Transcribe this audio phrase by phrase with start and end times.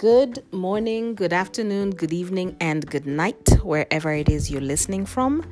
[0.00, 5.44] Good morning, good afternoon, good evening, and good night, wherever it is you're listening from.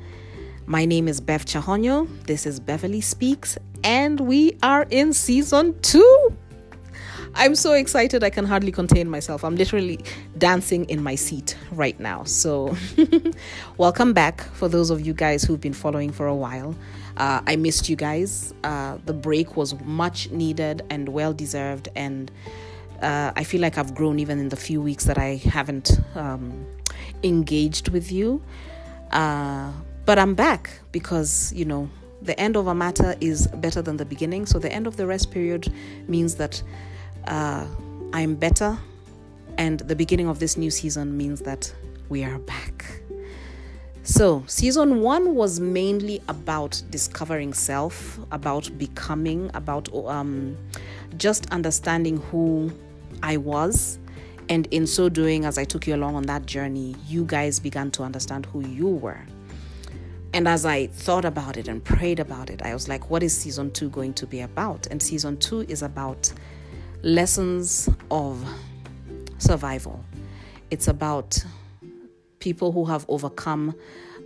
[0.65, 2.07] My name is Bev Chahonyo.
[2.25, 6.35] This is Beverly Speaks, and we are in season two.
[7.35, 9.43] I'm so excited I can hardly contain myself.
[9.43, 9.99] I'm literally
[10.39, 12.23] dancing in my seat right now.
[12.23, 12.75] So,
[13.77, 16.73] welcome back for those of you guys who've been following for a while.
[17.17, 18.51] Uh, I missed you guys.
[18.63, 22.31] Uh, the break was much needed and well deserved, and
[23.01, 26.65] uh, I feel like I've grown even in the few weeks that I haven't um,
[27.23, 28.41] engaged with you.
[29.11, 29.71] Uh,
[30.05, 31.89] but I'm back because, you know,
[32.21, 34.45] the end of a matter is better than the beginning.
[34.45, 35.71] So the end of the rest period
[36.07, 36.61] means that
[37.27, 37.65] uh,
[38.13, 38.77] I'm better,
[39.57, 41.73] and the beginning of this new season means that
[42.09, 43.01] we are back.
[44.03, 50.57] So, season one was mainly about discovering self, about becoming, about um,
[51.17, 52.71] just understanding who
[53.23, 53.99] I was.
[54.49, 57.91] And in so doing, as I took you along on that journey, you guys began
[57.91, 59.21] to understand who you were.
[60.33, 63.35] And as I thought about it and prayed about it, I was like, what is
[63.35, 64.87] season two going to be about?
[64.87, 66.31] And season two is about
[67.01, 68.43] lessons of
[69.37, 70.03] survival.
[70.71, 71.43] It's about
[72.39, 73.75] people who have overcome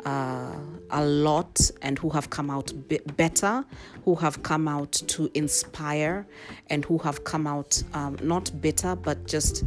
[0.06, 0.56] uh,
[0.90, 2.72] a lot and who have come out
[3.18, 3.66] better,
[4.06, 6.26] who have come out to inspire,
[6.70, 9.64] and who have come out um, not bitter but just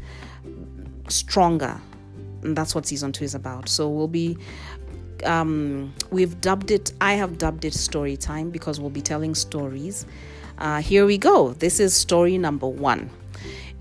[1.09, 1.81] stronger.
[2.42, 3.69] And that's what season two is about.
[3.69, 4.37] So we'll be.
[5.25, 10.05] Um, we've dubbed it, I have dubbed it story time because we'll be telling stories.
[10.59, 11.55] Uh, here we go.
[11.55, 13.09] This is story number one.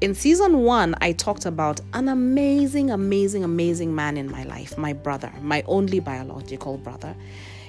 [0.01, 4.91] In season one, I talked about an amazing, amazing, amazing man in my life, my
[4.91, 7.15] brother, my only biological brother.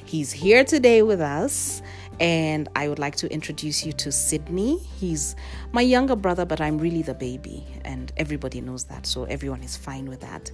[0.05, 1.83] He's here today with us,
[2.19, 4.79] and I would like to introduce you to Sydney.
[4.99, 5.37] He's
[5.71, 9.77] my younger brother, but I'm really the baby, and everybody knows that, so everyone is
[9.77, 10.51] fine with that.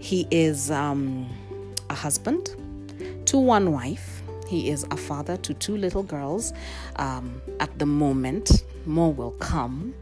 [0.00, 1.30] He is um,
[1.88, 2.50] a husband
[3.26, 4.24] to one wife.
[4.48, 6.52] He is a father to two little girls.
[6.96, 9.94] Um, at the moment, more will come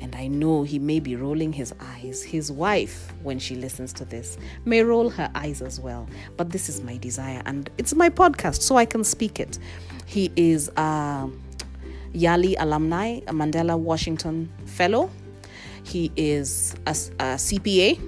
[0.00, 2.22] and I know he may be rolling his eyes.
[2.22, 6.08] His wife, when she listens to this, may roll her eyes as well.
[6.36, 9.58] But this is my desire, and it's my podcast, so I can speak it.
[10.06, 11.30] He is a
[12.12, 15.10] Yali alumni, a Mandela Washington Fellow.
[15.84, 18.00] He is a, a CPA.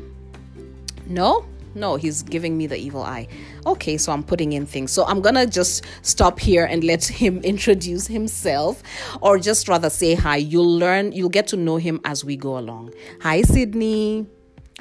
[1.07, 3.29] No, no, he's giving me the evil eye.
[3.67, 4.91] Okay, so I'm putting in things.
[4.93, 8.83] So I'm gonna just stop here and let him introduce himself,
[9.21, 10.37] or just rather say hi.
[10.37, 12.93] You'll learn, you'll get to know him as we go along.
[13.23, 14.27] Hi, Sydney.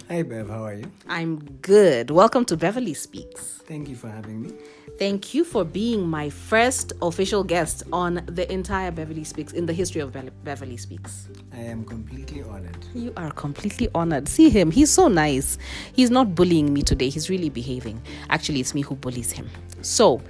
[0.07, 0.49] Hi, Bev.
[0.49, 0.91] How are you?
[1.07, 2.09] I'm good.
[2.09, 3.61] Welcome to Beverly Speaks.
[3.67, 4.53] Thank you for having me.
[4.99, 9.71] Thank you for being my first official guest on the entire Beverly Speaks in the
[9.71, 11.29] history of Be- Beverly Speaks.
[11.53, 12.85] I am completely honored.
[12.93, 14.27] You are completely honored.
[14.27, 15.57] See him, he's so nice.
[15.93, 18.01] He's not bullying me today, he's really behaving.
[18.29, 19.49] Actually, it's me who bullies him.
[19.83, 20.21] So,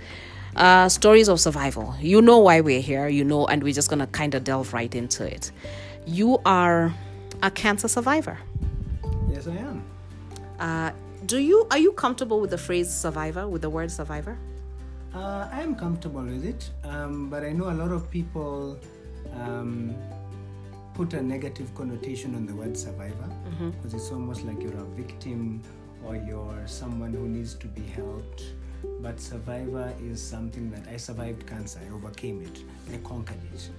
[0.56, 1.96] uh, stories of survival.
[2.00, 4.94] You know why we're here, you know, and we're just gonna kind of delve right
[4.94, 5.52] into it.
[6.06, 6.94] You are
[7.42, 8.38] a cancer survivor.
[9.32, 9.84] Yes, I am.
[10.60, 10.92] Uh,
[11.26, 14.38] do you are you comfortable with the phrase survivor, with the word survivor?
[15.14, 18.78] Uh, I am comfortable with it, um, but I know a lot of people
[19.34, 19.96] um,
[20.94, 23.96] put a negative connotation on the word survivor because mm-hmm.
[23.96, 25.64] it's almost like you're a victim
[26.06, 28.44] or you're someone who needs to be helped.
[29.02, 33.70] But survivor is something that I survived cancer, I overcame it, I conquered it.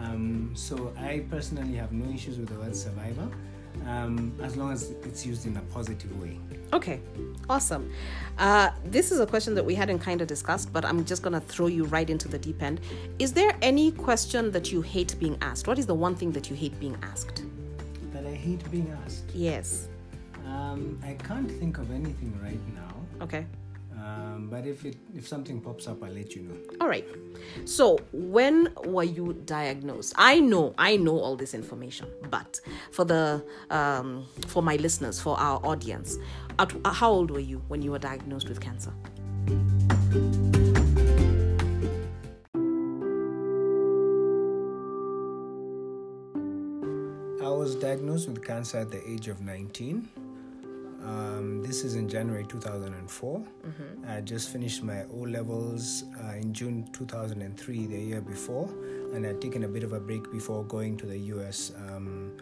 [0.00, 3.28] Um, so I personally have no issues with the word survivor
[3.86, 6.38] um, as long as it's used in a positive way.
[6.72, 7.00] Okay,
[7.48, 7.90] awesome.
[8.38, 11.32] Uh, this is a question that we hadn't kind of discussed, but I'm just going
[11.32, 12.80] to throw you right into the deep end.
[13.18, 15.68] Is there any question that you hate being asked?
[15.68, 17.44] What is the one thing that you hate being asked?
[18.12, 19.30] That I hate being asked?
[19.34, 19.88] Yes.
[20.46, 23.24] Um, I can't think of anything right now.
[23.24, 23.46] Okay.
[24.06, 26.54] Um, but if it if something pops up, I'll let you know.
[26.80, 27.04] All right.
[27.64, 30.14] So when were you diagnosed?
[30.16, 32.60] I know I know all this information, but
[32.92, 36.18] for the um, for my listeners, for our audience,
[36.60, 38.92] at, uh, how old were you when you were diagnosed with cancer?
[47.42, 50.25] I was diagnosed with cancer at the age of 19.
[51.06, 53.38] Um, this is in January 2004.
[53.38, 54.10] Mm-hmm.
[54.10, 58.68] I just finished my O levels uh, in June 2003, the year before,
[59.14, 62.32] and I'd taken a bit of a break before going to the US um,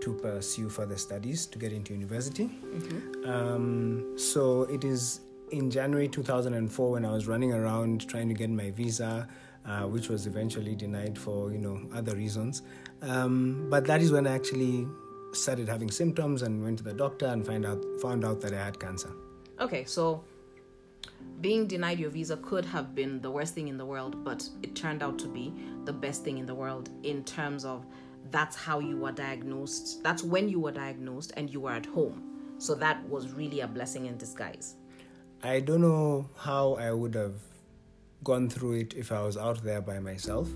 [0.00, 2.44] to pursue further studies to get into university.
[2.44, 3.28] Mm-hmm.
[3.28, 5.20] Um, so it is
[5.50, 9.28] in January 2004 when I was running around trying to get my visa.
[9.64, 12.62] Uh, which was eventually denied for you know other reasons,
[13.00, 14.88] um, but that is when I actually
[15.32, 18.64] started having symptoms and went to the doctor and find out found out that I
[18.64, 19.10] had cancer.
[19.60, 20.24] Okay, so
[21.40, 24.74] being denied your visa could have been the worst thing in the world, but it
[24.74, 25.52] turned out to be
[25.84, 27.84] the best thing in the world in terms of
[28.30, 30.02] that's how you were diagnosed.
[30.02, 32.54] That's when you were diagnosed and you were at home.
[32.58, 34.76] So that was really a blessing in disguise.
[35.42, 37.34] I don't know how I would have
[38.22, 40.48] gone through it if I was out there by myself.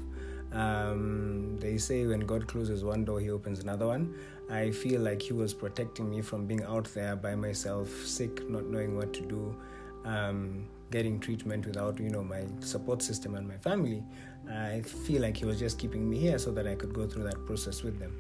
[0.52, 4.14] Um, they say when God closes one door, He opens another one.
[4.50, 8.66] I feel like He was protecting me from being out there by myself, sick, not
[8.66, 9.56] knowing what to do,
[10.04, 14.04] um, getting treatment without, you know, my support system and my family.
[14.50, 17.24] I feel like He was just keeping me here so that I could go through
[17.24, 18.16] that process with them.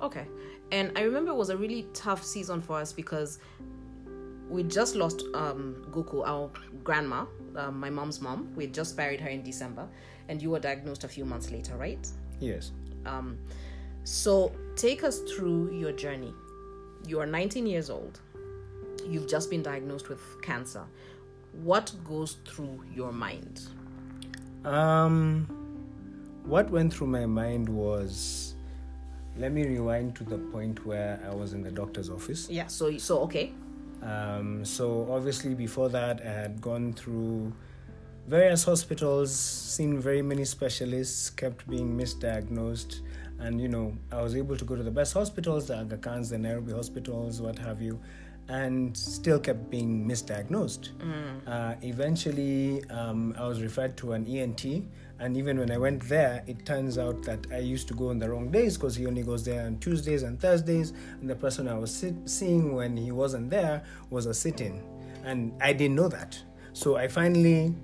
[0.00, 0.26] Okay,
[0.72, 3.38] and I remember it was a really tough season for us because
[4.48, 6.50] we just lost um, Goku, our
[6.82, 7.24] grandma,
[7.56, 8.52] um, my mom's mom.
[8.56, 9.88] We just buried her in December,
[10.28, 12.06] and you were diagnosed a few months later, right?
[12.40, 12.72] Yes.
[13.04, 13.38] Um,
[14.10, 16.34] so take us through your journey.
[17.06, 18.18] You are 19 years old.
[19.06, 20.84] You've just been diagnosed with cancer.
[21.62, 23.62] What goes through your mind?
[24.64, 25.46] Um,
[26.44, 28.56] what went through my mind was,
[29.36, 32.50] let me rewind to the point where I was in the doctor's office.
[32.50, 32.66] Yeah.
[32.66, 33.52] So so okay.
[34.02, 37.52] Um, so obviously before that, I had gone through
[38.26, 43.02] various hospitals, seen very many specialists, kept being misdiagnosed,
[43.40, 46.30] and you know I was able to go to the best hospitals, the Aga Khans,
[46.30, 48.00] the Nairobi hospitals, what have you,
[48.48, 50.90] and still kept being misdiagnosed.
[50.98, 51.40] Mm.
[51.46, 54.64] Uh, eventually, um, I was referred to an ENT,
[55.18, 58.18] and even when I went there, it turns out that I used to go on
[58.18, 61.68] the wrong days because he only goes there on Tuesdays and Thursdays, and the person
[61.68, 64.82] I was sit- seeing when he wasn't there was a sit-in,
[65.24, 66.38] and I didn't know that.
[66.72, 67.74] So I finally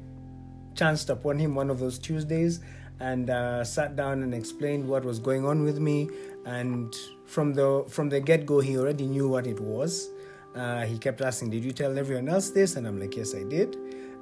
[0.75, 2.61] chanced upon him one of those Tuesdays
[3.01, 6.09] and uh, sat down and explained what was going on with me.
[6.45, 6.95] And
[7.27, 10.11] from the from the get go, he already knew what it was.
[10.55, 13.43] Uh, he kept asking, "Did you tell everyone else this?" And I'm like, "Yes, I
[13.43, 13.77] did."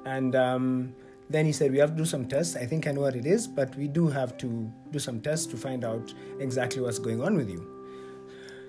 [0.05, 0.93] And um,
[1.29, 2.55] then he said, "We have to do some tests.
[2.55, 5.45] I think I know what it is, but we do have to do some tests
[5.47, 7.75] to find out exactly what's going on with you."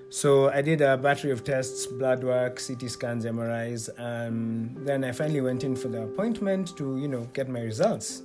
[0.09, 3.89] So I did a battery of tests, blood work, CT scans, MRIs.
[3.99, 8.21] Um, then I finally went in for the appointment to, you know, get my results.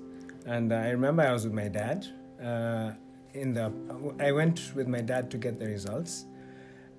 [0.46, 2.06] And I remember I was with my dad.
[2.42, 2.92] Uh,
[3.34, 3.72] in the,
[4.20, 6.26] I went with my dad to get the results,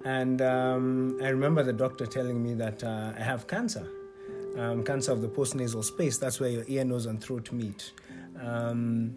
[0.03, 3.87] and um, I remember the doctor telling me that uh, I have cancer,
[4.57, 6.17] um, cancer of the postnasal space.
[6.17, 7.93] That's where your ear, nose, and throat meet.
[8.41, 9.15] Um,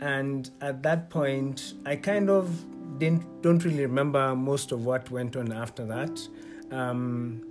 [0.00, 2.50] and at that point, I kind of
[2.98, 6.28] didn't don't really remember most of what went on after that.
[6.70, 7.42] Um,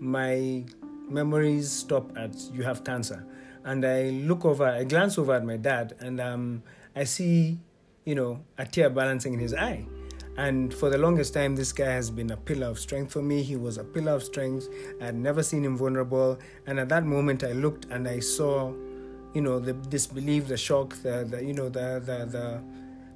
[0.00, 0.64] my
[1.08, 3.24] memories stop at you have cancer,
[3.68, 6.62] and I look over, I glance over at my dad, and um,
[6.96, 7.58] I see,
[8.06, 9.84] you know, a tear balancing in his eye.
[10.38, 13.42] And for the longest time, this guy has been a pillar of strength for me.
[13.42, 14.68] He was a pillar of strength.
[15.02, 16.38] I had never seen him vulnerable.
[16.66, 18.72] And at that moment, I looked and I saw,
[19.34, 22.62] you know, the disbelief, the shock, the, the you know, the, the, the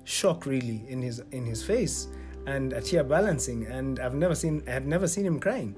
[0.05, 2.09] shock really in his in his face
[2.47, 5.77] and a tear balancing and I've never seen I had never seen him crying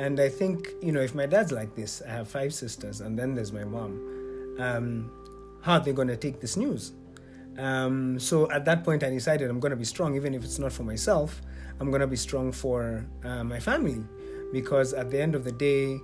[0.00, 3.18] and I think you know if my dad's like this I have five sisters and
[3.18, 3.92] then there's my mom
[4.58, 5.10] um,
[5.62, 6.92] how are they going to take this news
[7.58, 10.58] um, so at that point I decided I'm going to be strong even if it's
[10.58, 11.42] not for myself
[11.78, 14.02] I'm going to be strong for uh, my family
[14.52, 16.00] because at the end of the day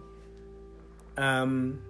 [1.17, 1.81] um,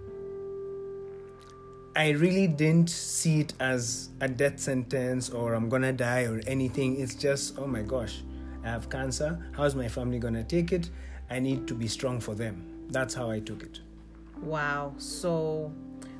[1.93, 6.99] I really didn't see it as a death sentence or I'm gonna die or anything.
[7.01, 8.21] It's just, oh my gosh,
[8.63, 9.37] I have cancer.
[9.57, 10.89] How's my family gonna take it?
[11.29, 12.85] I need to be strong for them.
[12.89, 13.79] That's how I took it.
[14.41, 14.93] Wow.
[14.97, 15.71] So,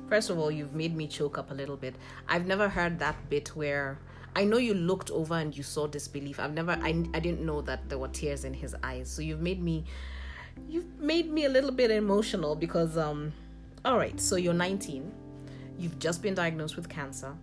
[0.08, 1.96] first of all, you've made me choke up a little bit.
[2.28, 3.98] I've never heard that bit where
[4.36, 6.38] I know you looked over and you saw disbelief.
[6.38, 9.08] I've never, I, I didn't know that there were tears in his eyes.
[9.08, 9.84] So you've made me,
[10.68, 13.32] you've made me a little bit emotional because, um,
[13.84, 14.20] all right.
[14.20, 15.12] So you're 19
[15.78, 17.34] You've just been diagnosed with cancer.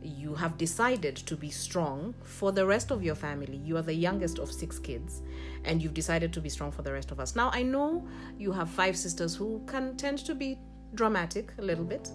[0.00, 3.56] You have decided to be strong for the rest of your family.
[3.56, 5.22] You are the youngest of six kids,
[5.64, 7.36] and you've decided to be strong for the rest of us.
[7.36, 8.06] Now, I know
[8.38, 10.58] you have five sisters who can tend to be
[10.94, 12.10] dramatic a little bit,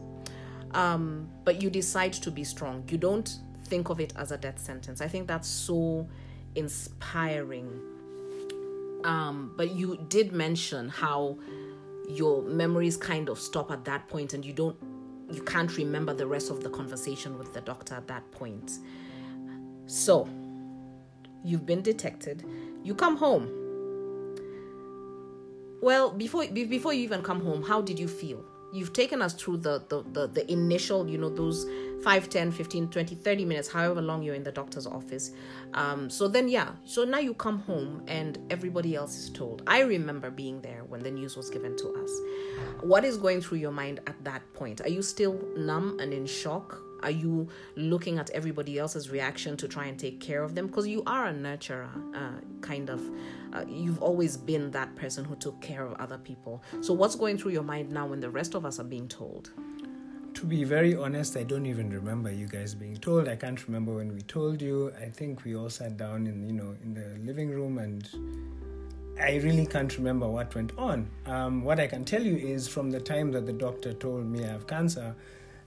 [0.72, 2.84] um, but you decide to be strong.
[2.90, 5.02] You don't think of it as a death sentence.
[5.02, 6.08] I think that's so
[6.56, 7.70] inspiring.
[9.04, 11.38] Um, but you did mention how
[12.10, 14.78] your memories kind of stop at that point and you don't
[15.32, 18.80] you can't remember the rest of the conversation with the doctor at that point.
[19.88, 20.30] So,
[21.44, 22.46] you've been detected.
[22.86, 23.50] You come home.
[25.82, 28.46] Well, before before you even come home, how did you feel?
[28.76, 31.66] you've taken us through the, the the, the initial you know those
[32.04, 35.32] 5 10 15 20 30 minutes however long you're in the doctor's office.
[35.74, 36.72] Um, so then yeah.
[36.84, 39.64] So now you come home and everybody else is told.
[39.66, 42.12] I remember being there when the news was given to us.
[42.82, 44.82] What is going through your mind at that point?
[44.82, 49.68] Are you still numb and in shock are you looking at everybody else's reaction to
[49.68, 50.66] try and take care of them?
[50.68, 53.00] Because you are a nurturer, uh, kind of.
[53.54, 56.64] Uh, you've always been that person who took care of other people.
[56.82, 59.52] So, what's going through your mind now when the rest of us are being told?
[60.34, 63.30] To be very honest, I don't even remember you guys being told.
[63.30, 64.92] I can't remember when we told you.
[65.00, 68.10] I think we all sat down in you know in the living room and
[69.18, 71.08] I really can't remember what went on.
[71.26, 74.44] Um, what I can tell you is from the time that the doctor told me
[74.44, 75.16] I have cancer,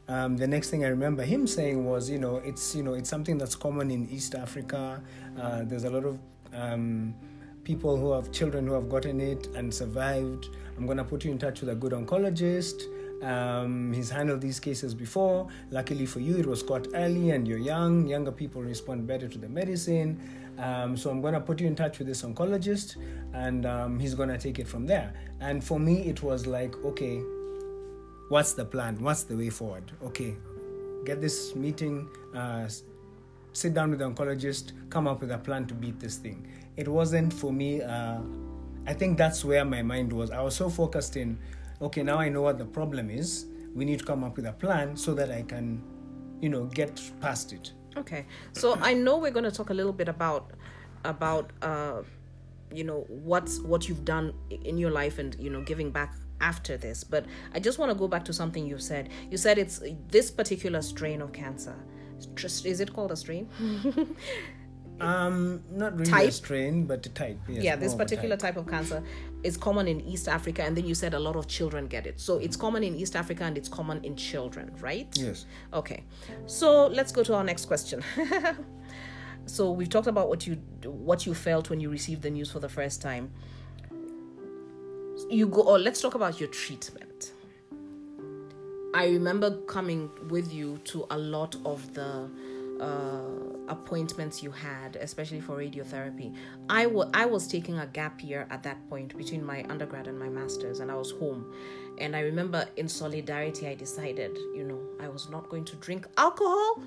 [0.08, 3.10] um, the next thing I remember him saying was, you know, it's you know it's
[3.10, 5.02] something that's common in East Africa.
[5.38, 6.18] Uh, there's a lot of
[6.54, 7.14] um,
[7.62, 10.48] people who have children who have gotten it and survived.
[10.76, 12.82] I'm gonna put you in touch with a good oncologist.
[13.22, 15.48] Um, he's handled these cases before.
[15.70, 18.06] Luckily for you, it was caught early and you're young.
[18.06, 20.20] Younger people respond better to the medicine.
[20.58, 22.96] Um, so I'm going to put you in touch with this oncologist
[23.32, 25.12] and um, he's going to take it from there.
[25.40, 27.20] And for me, it was like, okay,
[28.28, 28.96] what's the plan?
[29.00, 29.90] What's the way forward?
[30.02, 30.36] Okay,
[31.04, 32.68] get this meeting, uh,
[33.52, 36.46] sit down with the oncologist, come up with a plan to beat this thing.
[36.76, 37.82] It wasn't for me.
[37.82, 38.20] Uh,
[38.86, 40.30] I think that's where my mind was.
[40.30, 41.38] I was so focused in,
[41.82, 43.46] okay, now I know what the problem is.
[43.74, 45.82] We need to come up with a plan so that I can,
[46.40, 47.72] you know, get past it.
[47.96, 50.52] Okay, so I know we're going to talk a little bit about
[51.04, 52.02] about uh,
[52.72, 56.76] you know what's what you've done in your life and you know giving back after
[56.76, 59.08] this but i just want to go back to something you said.
[59.30, 61.74] You said it's this particular strain of cancer
[62.64, 63.48] is it called a strain?
[65.00, 66.28] Um not really type?
[66.28, 68.54] a strain but a type yes, yeah this particular type.
[68.54, 69.00] type of cancer
[69.44, 72.18] is common in east africa and then you said a lot of children get it.
[72.18, 75.06] So it's common in east africa and it's common in children right?
[75.16, 75.46] Yes.
[75.72, 76.02] Okay.
[76.46, 78.02] So let's go to our next question.
[79.48, 80.54] So we've talked about what you
[80.84, 83.30] what you felt when you received the news for the first time
[85.30, 87.32] you go, or oh, let's talk about your treatment.
[88.94, 92.28] I remember coming with you to a lot of the
[92.80, 96.34] uh, appointments you had, especially for radiotherapy.
[96.70, 100.18] I, w- I was taking a gap year at that point between my undergrad and
[100.18, 101.52] my master's, and I was home.
[101.98, 106.06] And I remember in solidarity, I decided, you know, I was not going to drink
[106.16, 106.80] alcohol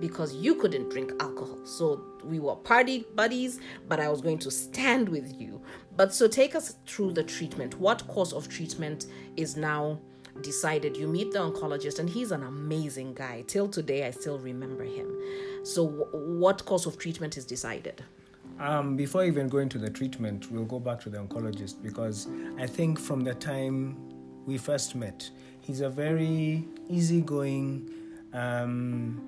[0.00, 1.58] because you couldn't drink alcohol.
[1.64, 5.60] So we were party buddies, but I was going to stand with you.
[5.96, 7.78] But so take us through the treatment.
[7.78, 9.06] What course of treatment
[9.36, 10.00] is now
[10.40, 10.96] decided?
[10.96, 13.44] You meet the oncologist, and he's an amazing guy.
[13.46, 15.14] Till today, I still remember him.
[15.64, 18.02] So, what course of treatment is decided?
[18.58, 22.66] Um, before even going to the treatment, we'll go back to the oncologist because I
[22.66, 23.96] think from the time
[24.46, 25.28] we first met,
[25.60, 27.90] he's a very easygoing,
[28.32, 29.20] um,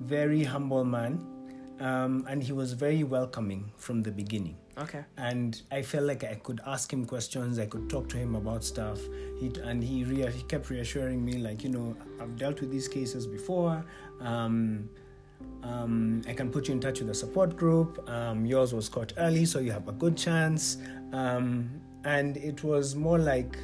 [0.00, 1.24] very humble man,
[1.78, 4.56] um, and he was very welcoming from the beginning.
[4.78, 5.04] Okay.
[5.16, 7.58] And I felt like I could ask him questions.
[7.58, 8.98] I could talk to him about stuff.
[9.38, 13.26] He and he he kept reassuring me, like you know, I've dealt with these cases
[13.26, 13.84] before.
[14.20, 14.88] Um,
[15.62, 18.08] um, I can put you in touch with a support group.
[18.08, 20.78] Um, yours was caught early, so you have a good chance.
[21.12, 21.70] Um,
[22.04, 23.58] and it was more like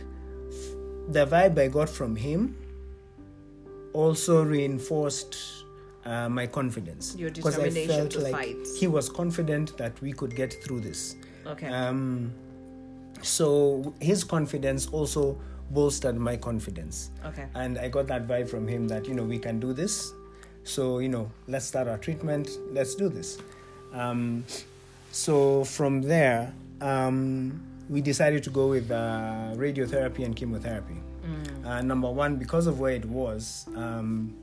[1.09, 2.57] the vibe I got from him
[3.93, 5.65] also reinforced
[6.07, 8.57] uh, my confidence your determination I felt to like fight.
[8.79, 11.17] He was confident that we could get through this.
[11.47, 11.67] Okay.
[11.67, 12.33] Um,
[13.23, 15.39] so his confidence also
[15.71, 17.11] bolstered my confidence.
[17.25, 17.47] Okay.
[17.55, 20.13] And I got that vibe from him that you know we can do this.
[20.65, 22.51] So you know let's start our treatment.
[22.73, 23.39] Let's do this.
[23.93, 24.45] Um,
[25.13, 30.97] so from there, um, we decided to go with uh, radiotherapy and chemotherapy.
[31.25, 31.67] Mm.
[31.67, 34.37] Uh, number one, because of where it was, um,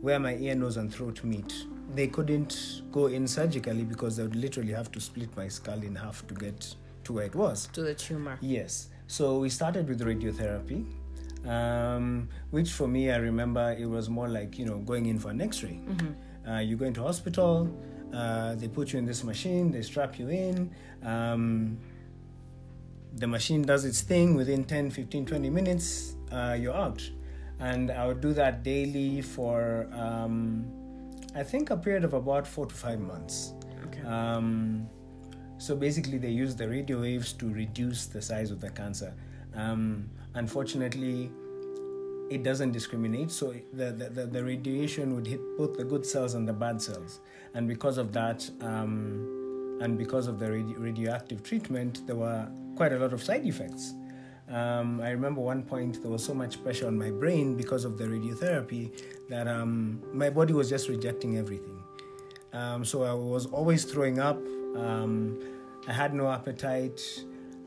[0.00, 1.66] where my ear, nose, and throat meet.
[1.94, 5.94] They couldn't go in surgically because they would literally have to split my skull in
[5.94, 7.68] half to get to where it was.
[7.72, 8.38] To the tumor.
[8.40, 8.88] Yes.
[9.06, 10.86] So we started with radiotherapy,
[11.46, 15.30] um, which for me, I remember it was more like, you know, going in for
[15.30, 15.80] an x ray.
[15.84, 16.48] Mm-hmm.
[16.48, 17.68] Uh, you go into hospital,
[18.14, 20.70] uh, they put you in this machine, they strap you in.
[21.02, 21.78] Um,
[23.16, 27.02] the machine does its thing within 10, 15, 20 minutes, uh, you're out
[27.60, 30.64] and I would do that daily for um,
[31.34, 33.54] I think a period of about four to five months.
[33.86, 34.02] Okay.
[34.02, 34.88] Um,
[35.58, 39.14] so basically, they use the radio waves to reduce the size of the cancer.
[39.54, 41.30] Um, unfortunately,
[42.30, 46.48] it doesn't discriminate, so the, the, the, radiation would hit both the good cells and
[46.48, 47.20] the bad cells.
[47.54, 52.92] And because of that, um, and because of the radio- radioactive treatment, there were quite
[52.92, 53.94] a lot of side effects.
[54.50, 57.96] Um, I remember one point there was so much pressure on my brain because of
[57.98, 58.90] the radiotherapy
[59.28, 61.80] that um, my body was just rejecting everything.
[62.52, 64.38] Um, so I was always throwing up.
[64.76, 65.38] Um,
[65.86, 67.00] I had no appetite.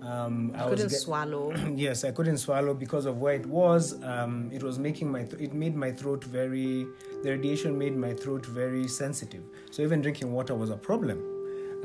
[0.02, 1.54] Um, I couldn't get- swallow.
[1.76, 4.04] yes, I couldn't swallow because of where it was.
[4.04, 6.86] Um, it was making my th- it made my throat very.
[7.24, 9.44] The radiation made my throat very sensitive.
[9.72, 11.30] So even drinking water was a problem.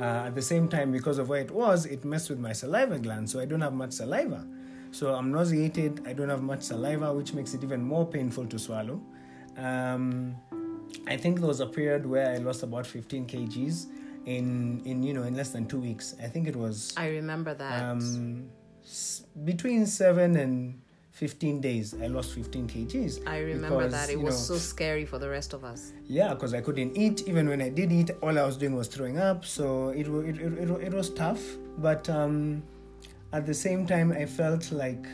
[0.01, 2.99] Uh, at the same time, because of where it was, it messed with my saliva
[2.99, 4.45] gland, so I don't have much saliva.
[4.91, 6.07] So I'm nauseated.
[6.07, 9.01] I don't have much saliva, which makes it even more painful to swallow.
[9.57, 10.37] Um,
[11.07, 13.87] I think there was a period where I lost about 15 kgs
[14.27, 16.15] in in you know in less than two weeks.
[16.23, 16.95] I think it was.
[16.97, 17.83] I remember that.
[17.83, 18.51] Um,
[18.85, 20.81] s- between seven and
[21.13, 23.27] 15 days, I lost 15 kgs.
[23.27, 24.11] I remember because, that.
[24.11, 25.93] It was know, so scary for the rest of us.
[26.07, 27.27] Yeah, because I couldn't eat.
[27.27, 29.45] Even when I did eat, all I was doing was throwing up.
[29.45, 31.43] So it, it, it, it, it was tough.
[31.79, 32.63] But um,
[33.33, 35.07] at the same time, I felt like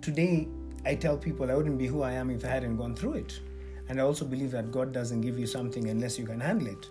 [0.00, 0.48] today
[0.84, 3.40] I tell people I wouldn't be who I am if I hadn't gone through it.
[3.88, 6.88] And I also believe that God doesn't give you something unless you can handle it.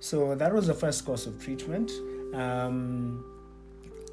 [0.00, 1.90] So that was the first course of treatment.
[2.34, 3.24] Um,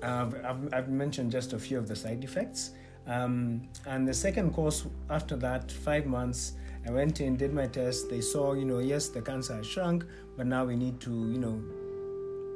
[0.01, 2.71] I've, I've, I've, mentioned just a few of the side effects.
[3.07, 6.53] Um, and the second course, after that, five months,
[6.87, 8.09] I went in, did my test.
[8.09, 10.05] They saw, you know, yes, the cancer has shrunk,
[10.37, 11.61] but now we need to, you know,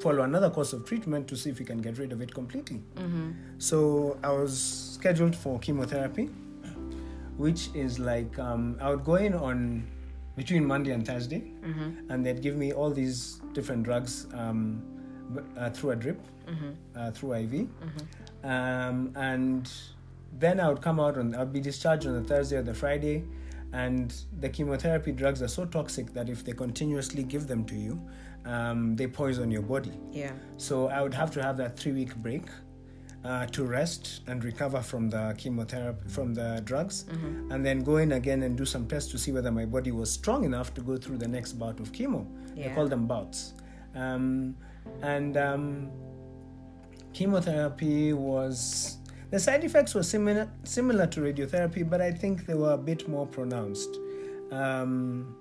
[0.01, 2.81] follow another course of treatment to see if we can get rid of it completely.
[2.95, 3.31] Mm-hmm.
[3.57, 4.59] So I was
[4.99, 6.29] scheduled for chemotherapy,
[7.37, 9.87] which is like um, I would go in on
[10.35, 12.09] between Monday and Thursday, mm-hmm.
[12.09, 14.81] and they'd give me all these different drugs um,
[15.57, 16.69] uh, through a drip, mm-hmm.
[16.95, 18.49] uh, through IV, mm-hmm.
[18.49, 19.69] um, and
[20.37, 23.25] then I would come out on I'd be discharged on the Thursday or the Friday,
[23.73, 28.01] and the chemotherapy drugs are so toxic that if they continuously give them to you,
[28.45, 29.91] um, they poison your body.
[30.11, 30.31] Yeah.
[30.57, 32.43] So I would have to have that three week break
[33.23, 37.51] uh, to rest and recover from the chemotherapy, from the drugs, mm-hmm.
[37.51, 40.11] and then go in again and do some tests to see whether my body was
[40.11, 42.25] strong enough to go through the next bout of chemo.
[42.55, 42.69] Yeah.
[42.69, 43.53] They call them bouts.
[43.95, 44.55] Um,
[45.01, 45.91] and um,
[47.13, 48.97] chemotherapy was
[49.31, 53.07] the side effects were similar similar to radiotherapy, but I think they were a bit
[53.07, 53.89] more pronounced.
[54.51, 55.35] Um,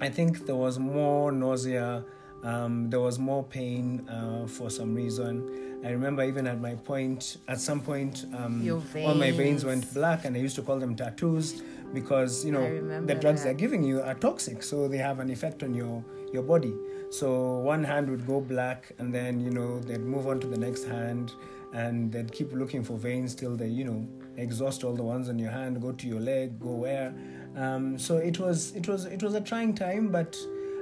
[0.00, 2.04] I think there was more nausea.
[2.42, 5.80] Um, there was more pain uh, for some reason.
[5.84, 8.62] I remember even at my point, at some point, um,
[9.06, 12.60] all my veins went black, and I used to call them tattoos because you know
[13.06, 13.48] the drugs that.
[13.48, 16.74] they're giving you are toxic, so they have an effect on your your body.
[17.10, 20.58] So one hand would go black, and then you know they'd move on to the
[20.58, 21.32] next hand,
[21.72, 25.38] and they'd keep looking for veins till they you know exhaust all the ones on
[25.38, 27.14] your hand, go to your leg, go where.
[27.56, 30.36] Um, so it was it was it was a trying time, but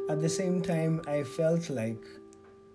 [0.09, 2.03] at the same time, I felt like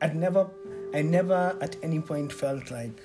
[0.02, 0.50] I'd never
[0.94, 3.02] I never at any point felt like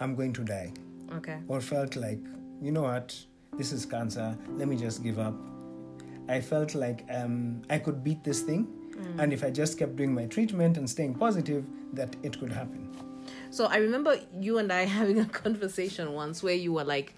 [0.00, 0.72] I'm going to die.
[1.16, 1.38] Okay.
[1.48, 2.20] Or felt like
[2.60, 3.16] you know what
[3.56, 4.36] this is cancer.
[4.56, 5.34] Let me just give up.
[6.28, 9.18] I felt like um, I could beat this thing, mm.
[9.18, 12.88] and if I just kept doing my treatment and staying positive, that it could happen.
[13.50, 17.14] So I remember you and I having a conversation once where you were like,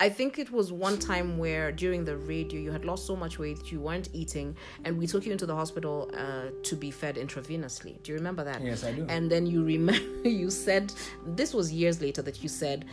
[0.00, 3.38] I think it was one time where during the radio you had lost so much
[3.38, 7.16] weight you weren't eating, and we took you into the hospital uh, to be fed
[7.16, 8.02] intravenously.
[8.02, 8.60] Do you remember that?
[8.60, 9.06] Yes, I do.
[9.08, 10.92] And then you remember you said
[11.26, 12.86] this was years later that you said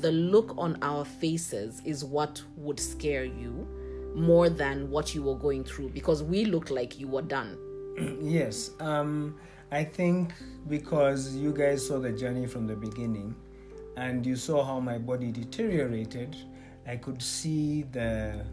[0.00, 3.66] the look on our faces is what would scare you
[4.14, 7.58] more than what you were going through because we looked like you were done.
[8.20, 9.36] yes, um,
[9.70, 10.32] I think
[10.68, 13.34] because you guys saw the journey from the beginning
[14.00, 16.34] and you saw how my body deteriorated,
[16.86, 18.46] I could see the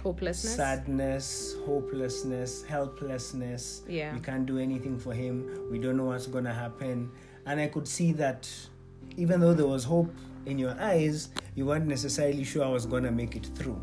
[0.00, 3.82] hopelessness, sadness, hopelessness, helplessness.
[3.88, 4.14] Yeah.
[4.14, 5.68] We can't do anything for him.
[5.72, 7.10] We don't know what's to happen.
[7.46, 8.48] And I could see that
[9.16, 10.14] even though there was hope
[10.46, 13.82] in your eyes, you weren't necessarily sure I was to make it through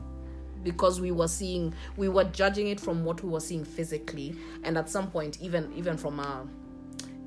[0.63, 4.79] because we were seeing we were judging it from what we were seeing physically and
[4.79, 6.47] at some point even even from a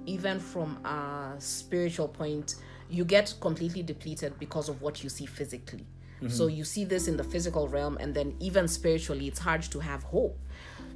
[0.08, 2.56] even from a spiritual point
[2.90, 6.28] you get completely depleted because of what you see physically mm-hmm.
[6.28, 9.78] so you see this in the physical realm and then even spiritually it's hard to
[9.78, 10.38] have hope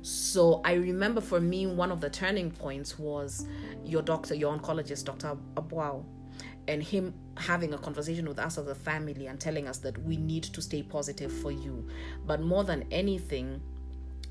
[0.00, 3.46] so i remember for me one of the turning points was
[3.84, 6.04] your doctor your oncologist dr abuao
[6.68, 10.16] and him having a conversation with us as a family and telling us that we
[10.16, 11.86] need to stay positive for you.
[12.24, 13.60] But more than anything,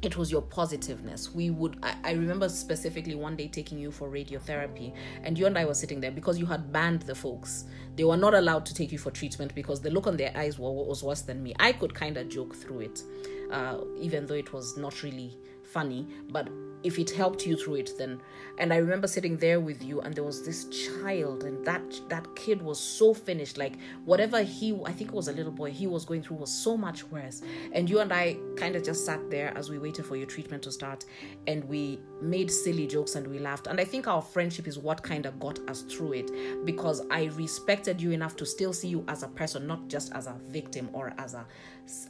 [0.01, 1.33] it was your positiveness.
[1.33, 5.57] We would, I, I, remember specifically one day taking you for radiotherapy, and you and
[5.57, 7.65] I were sitting there because you had banned the folks.
[7.95, 10.57] They were not allowed to take you for treatment because the look on their eyes
[10.57, 11.53] was worse than me.
[11.59, 13.03] I could kind of joke through it,
[13.51, 16.07] uh, even though it was not really funny.
[16.29, 16.49] But
[16.83, 18.19] if it helped you through it then
[18.57, 22.27] and i remember sitting there with you and there was this child and that that
[22.35, 25.87] kid was so finished like whatever he i think it was a little boy he
[25.87, 27.41] was going through was so much worse.
[27.71, 30.63] And you and i kind of just sat there as we waited for your treatment
[30.63, 31.05] to start
[31.47, 33.67] and we made silly jokes and we laughed.
[33.67, 37.25] And i think our friendship is what kind of got us through it because i
[37.43, 40.89] respected you enough to still see you as a person not just as a victim
[40.93, 41.45] or as a,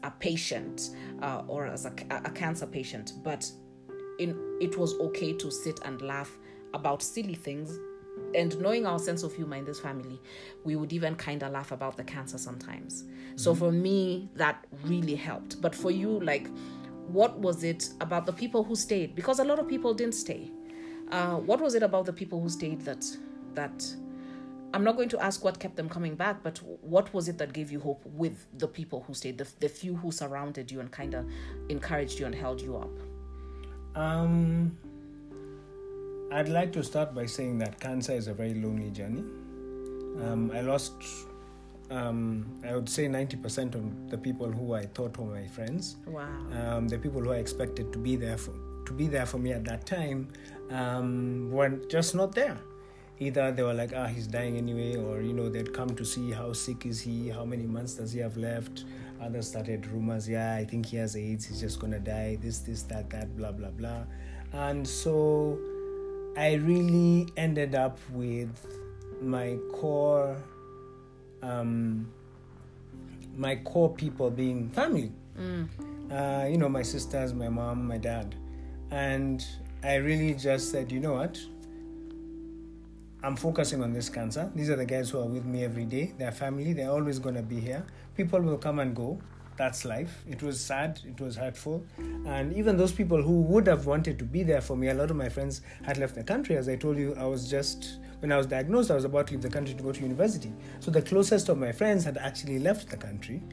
[0.03, 3.13] a patient uh, or as a, a cancer patient.
[3.23, 3.49] But
[4.21, 6.38] in, it was okay to sit and laugh
[6.73, 7.77] about silly things.
[8.36, 10.19] And knowing our sense of humor in this family
[10.63, 13.03] we would even kind of laugh about the cancer sometimes.
[13.03, 13.38] Mm-hmm.
[13.38, 15.62] so for me that really helped.
[15.62, 16.49] But for you like
[17.07, 19.15] what was it about the people who stayed?
[19.15, 20.49] Because a lot of people didn't stay.
[21.12, 23.05] Uh, what was it about the people who stayed that
[23.53, 23.86] that
[24.73, 27.51] i'm not going to ask what kept them coming back but what was it that
[27.51, 30.91] gave you hope with the people who stayed the, the few who surrounded you and
[30.91, 31.25] kind of
[31.69, 32.89] encouraged you and held you up
[33.95, 34.77] um,
[36.32, 39.23] I'd like to start by saying that cancer is a very lonely journey.
[40.23, 40.93] Um, I lost,
[41.89, 45.97] um, I would say, 90% of the people who I thought were my friends.
[46.06, 46.27] Wow.
[46.54, 48.54] Um, the people who I expected to be there for,
[48.86, 50.30] to be there for me at that time
[50.69, 52.58] um, were just not there.
[53.19, 56.32] Either they were like, ah, he's dying anyway, or you know, they'd come to see
[56.32, 58.86] how sick is he, how many months does he have left,
[59.21, 62.84] Others started rumors, yeah, I think he has AIDS, he's just gonna die, this, this,
[62.84, 64.03] that, that, blah, blah, blah.
[64.53, 65.60] And so
[66.36, 68.49] I really ended up with
[69.21, 70.36] my core,
[71.41, 72.12] um,
[73.38, 75.12] my core people being family.
[75.38, 75.67] Mm.
[76.12, 78.36] Uh, you know, my sisters, my mom, my dad.
[78.89, 79.45] And
[79.84, 81.39] I really just said, you know what?
[83.23, 84.51] I'm focusing on this cancer.
[84.55, 86.13] These are the guys who are with me every day.
[86.17, 86.73] They're family.
[86.73, 87.86] They're always going to be here.
[88.15, 89.19] People will come and go.
[89.58, 90.24] That's life.
[90.28, 91.00] It was sad.
[91.06, 91.86] It was hurtful.
[92.26, 95.12] And even those people who would have wanted to be there for me, a lot
[95.12, 96.58] of my friends had left the country.
[96.58, 99.34] As I told you, I was just, when I was diagnosed, I was about to
[99.34, 100.52] leave the country to go to university.
[100.80, 103.43] So the closest of my friends had actually left the country.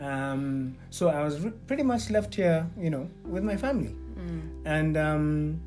[0.00, 3.94] Um, so I was re- pretty much left here, you know, with my family.
[4.18, 4.50] Mm.
[4.66, 5.60] And, um,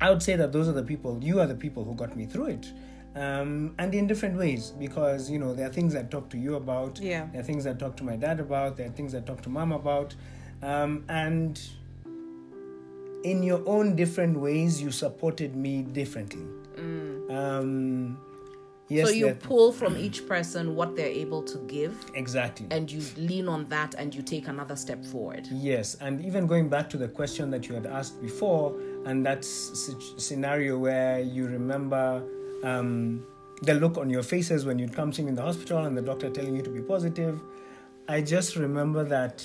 [0.00, 2.24] I would say that those are the people, you are the people who got me
[2.24, 2.72] through it.
[3.16, 6.54] Um, and in different ways because you know there are things I talk to you
[6.54, 9.20] about yeah there are things I talk to my dad about there are things I
[9.20, 10.14] talk to mom about
[10.62, 11.60] um, and
[13.24, 16.46] in your own different ways you supported me differently
[16.76, 17.30] mm.
[17.32, 18.16] um,
[18.90, 21.94] Yes, so you pull from each person what they're able to give.
[22.14, 22.66] Exactly.
[22.72, 25.46] And you lean on that and you take another step forward.
[25.52, 28.74] Yes, and even going back to the question that you had asked before,
[29.06, 32.24] and that scenario where you remember
[32.64, 33.24] um,
[33.62, 36.30] the look on your faces when you'd come me in the hospital and the doctor
[36.30, 37.40] telling you to be positive,
[38.08, 39.44] I just remember that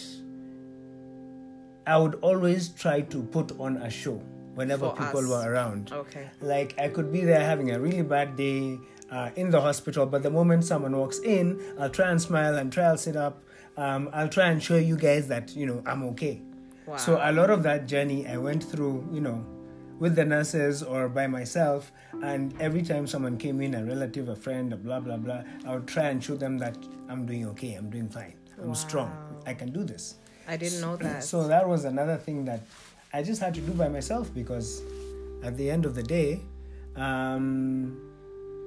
[1.88, 4.22] I would always try to put on a show
[4.56, 5.28] whenever For people us.
[5.28, 5.92] were around.
[5.92, 6.28] Okay.
[6.42, 8.80] Like I could be there having a really bad day
[9.12, 12.72] uh, in the hospital, but the moment someone walks in, I'll try and smile and
[12.72, 13.44] try and sit up.
[13.78, 16.42] Um, I'll try and show you guys that you know I'm okay.
[16.88, 16.98] Wow.
[16.98, 19.46] So a lot of that journey I went through, you know,
[20.00, 21.92] with the nurses or by myself.
[22.24, 25.76] And every time someone came in, a relative, a friend, a blah blah blah, I
[25.76, 26.78] would try and show them that
[27.10, 28.74] I'm doing okay, I'm doing fine, I'm wow.
[28.74, 29.12] strong,
[29.46, 30.16] I can do this.
[30.48, 31.24] I didn't know that.
[31.24, 32.62] So that was another thing that
[33.14, 34.82] I just had to do by myself because
[35.44, 36.42] at the end of the day,
[36.96, 37.98] um,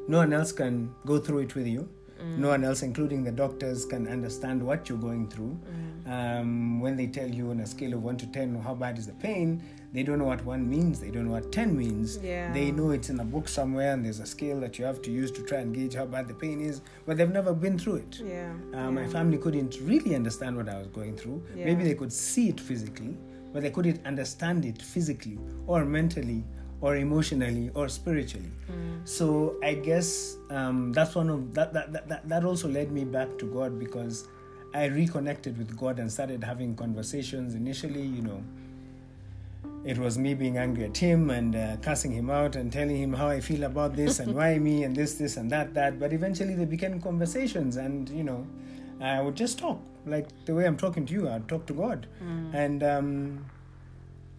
[0.08, 1.88] no one else can go through it with you.
[2.20, 2.38] Mm.
[2.38, 5.58] No one else, including the doctors, can understand what you're going through.
[6.06, 6.40] Mm.
[6.40, 9.06] Um, when they tell you on a scale of 1 to 10 how bad is
[9.06, 12.18] the pain, they don't know what 1 means, they don't know what 10 means.
[12.22, 12.52] Yeah.
[12.52, 15.10] They know it's in a book somewhere and there's a scale that you have to
[15.10, 17.96] use to try and gauge how bad the pain is, but they've never been through
[17.96, 18.20] it.
[18.22, 18.52] Yeah.
[18.74, 18.90] Uh.
[18.90, 21.42] My family couldn't really understand what I was going through.
[21.54, 23.16] Maybe they could see it physically,
[23.52, 26.44] but they couldn't understand it physically or mentally
[26.80, 28.50] or emotionally or spiritually.
[28.70, 29.08] Mm.
[29.08, 33.38] So I guess um, that's one of that, that that that also led me back
[33.38, 34.28] to God because
[34.74, 37.54] I reconnected with God and started having conversations.
[37.54, 38.44] Initially, you know,
[39.88, 43.14] it was me being angry at him and uh, cussing him out and telling him
[43.14, 45.98] how I feel about this and why me and this, this and that, that.
[45.98, 48.46] But eventually they became conversations, and you know,
[49.00, 51.28] I would just talk like the way I'm talking to you.
[51.28, 52.54] I'd talk to God, mm.
[52.54, 52.82] and.
[52.82, 53.46] Um,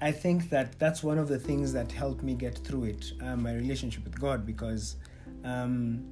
[0.01, 3.35] I think that that's one of the things that helped me get through it, uh,
[3.35, 4.95] my relationship with God, because
[5.43, 6.05] um,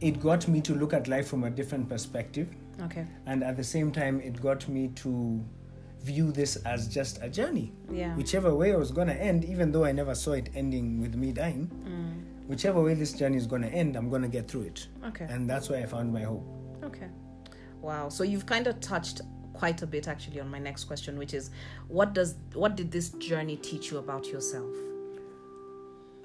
[0.00, 2.48] it got me to look at life from a different perspective.
[2.84, 3.06] Okay.
[3.26, 5.44] And at the same time, it got me to
[6.02, 7.72] view this as just a journey.
[7.90, 8.14] Yeah.
[8.16, 11.14] Whichever way it was going to end, even though I never saw it ending with
[11.14, 12.48] me dying, mm.
[12.48, 14.88] whichever way this journey is going to end, I'm going to get through it.
[15.04, 15.26] Okay.
[15.28, 16.46] And that's where I found my hope.
[16.82, 17.08] Okay.
[17.80, 18.08] Wow.
[18.08, 19.20] So you've kind of touched
[19.52, 21.50] quite a bit actually on my next question, which is,
[21.88, 24.74] what does what did this journey teach you about yourself?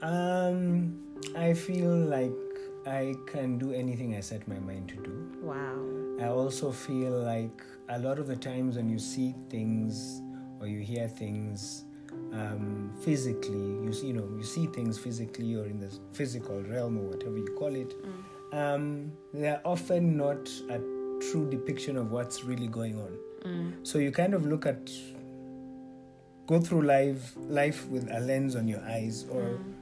[0.01, 0.99] Um,
[1.35, 2.31] I feel like
[2.85, 5.31] I can do anything I set my mind to do.
[5.41, 6.25] Wow.
[6.25, 10.21] I also feel like a lot of the times when you see things
[10.59, 11.85] or you hear things
[12.33, 16.97] um, physically, you see, you know, you see things physically or in the physical realm
[16.97, 17.93] or whatever you call it.
[18.51, 18.75] Mm.
[18.75, 20.79] Um, they're often not a
[21.19, 23.17] true depiction of what's really going on.
[23.43, 23.87] Mm.
[23.87, 24.89] So you kind of look at,
[26.47, 29.73] go through life, life with a lens on your eyes, or Mm.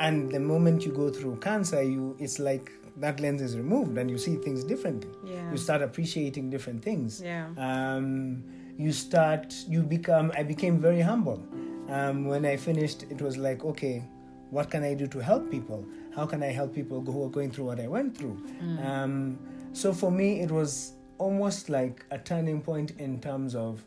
[0.00, 4.10] and the moment you go through cancer, you it's like that lens is removed and
[4.10, 5.10] you see things differently.
[5.24, 5.50] Yeah.
[5.50, 7.20] You start appreciating different things.
[7.24, 7.48] Yeah.
[7.56, 8.44] Um,
[8.76, 10.32] you start, you become.
[10.36, 11.42] I became very humble.
[11.88, 14.04] Um, when I finished, it was like, okay,
[14.50, 15.84] what can I do to help people?
[16.14, 18.42] How can I help people who are going through what I went through?
[18.84, 19.38] Um,
[19.72, 23.84] so for me, it was almost like a turning point in terms of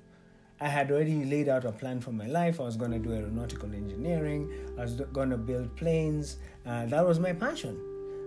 [0.59, 2.59] I had already laid out a plan for my life.
[2.59, 4.51] I was going to do aeronautical engineering.
[4.77, 6.37] I was going to build planes.
[6.65, 7.79] Uh, that was my passion.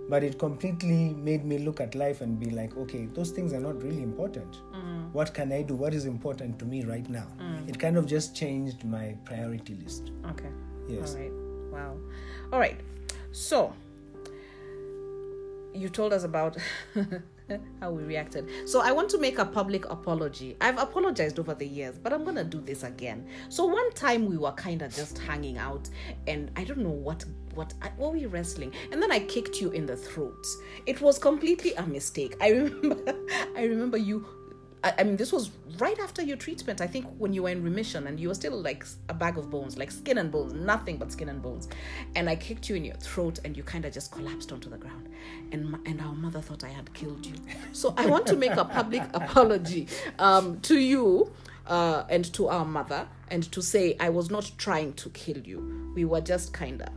[0.09, 3.61] But it completely made me look at life and be like, okay, those things are
[3.61, 4.59] not really important.
[4.75, 5.12] Mm.
[5.12, 5.75] What can I do?
[5.75, 7.27] What is important to me right now?
[7.40, 7.69] Mm.
[7.69, 10.11] It kind of just changed my priority list.
[10.31, 10.51] Okay.
[10.88, 11.14] Yes.
[11.14, 11.33] All right.
[11.73, 11.97] Wow.
[12.53, 12.79] All right.
[13.33, 13.73] So
[15.75, 16.57] you told us about
[17.81, 18.49] how we reacted.
[18.67, 20.57] So I want to make a public apology.
[20.61, 23.27] I've apologized over the years, but I'm going to do this again.
[23.49, 25.88] So one time we were kind of just hanging out
[26.27, 29.71] and I don't know what what what were we wrestling and then I kicked you
[29.71, 30.47] in the throat.
[30.87, 32.37] It was completely a mistake.
[32.40, 33.14] I remember
[33.57, 34.27] I remember you
[34.85, 36.81] I, I mean, this was right after your treatment.
[36.83, 39.51] I think when you were in remission and you were still like a bag of
[39.51, 41.69] bones, like skin and bones, nothing but skin and bones.
[42.14, 44.77] And I kicked you in your throat, and you kind of just collapsed onto the
[44.77, 45.09] ground.
[45.51, 47.35] And my, and our mother thought I had killed you.
[47.73, 49.88] So I want to make a public apology
[50.19, 51.33] um, to you.
[51.67, 55.93] Uh, and to our mother, and to say I was not trying to kill you.
[55.95, 56.88] We were just kind of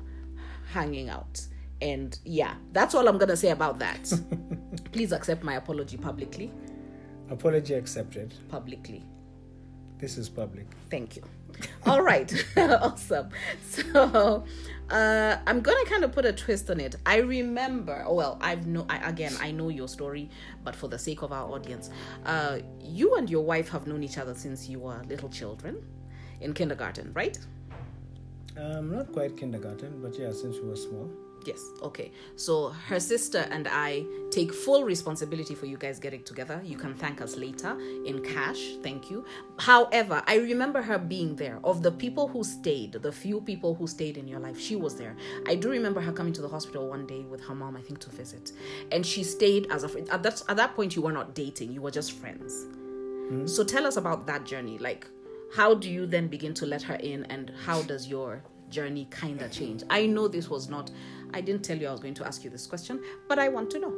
[0.78, 1.36] hanging out.
[1.82, 4.04] And yeah, that's all I'm going to say about that.
[4.94, 6.52] Please accept my apology publicly
[7.30, 8.34] Apology accepted.
[8.50, 9.04] publicly.
[10.00, 10.68] This is public.
[10.90, 11.24] Thank you.
[11.86, 13.30] All right, awesome.
[13.70, 14.46] So
[14.90, 16.96] uh, I'm gonna kind of put a twist on it.
[17.06, 18.06] I remember.
[18.08, 18.86] Well, I've no.
[18.90, 20.30] I, again, I know your story,
[20.63, 21.90] but for the sake of our audience,
[22.26, 25.76] uh, you and your wife have known each other since you were little children,
[26.42, 27.38] in kindergarten, right?
[28.60, 31.10] Um, not quite kindergarten, but yeah, since we were small.
[31.46, 31.72] Yes.
[31.82, 32.12] Okay.
[32.36, 36.62] So her sister and I take full responsibility for you guys getting together.
[36.63, 38.60] You can thank us later in cash.
[38.84, 39.24] Thank you.
[39.58, 41.60] However, I remember her being there.
[41.63, 44.98] Of the people who stayed, the few people who stayed in your life, she was
[44.98, 45.15] there.
[45.48, 48.00] I do remember her coming to the hospital one day with her mom, I think,
[48.00, 48.52] to visit,
[48.91, 50.10] and she stayed as a friend.
[50.10, 52.65] At that at that point, you were not dating; you were just friends.
[53.46, 54.78] So tell us about that journey.
[54.78, 55.06] Like,
[55.54, 59.42] how do you then begin to let her in, and how does your journey kind
[59.42, 59.84] of change?
[59.90, 60.92] I know this was not.
[61.34, 63.70] I didn't tell you I was going to ask you this question, but I want
[63.72, 63.94] to know.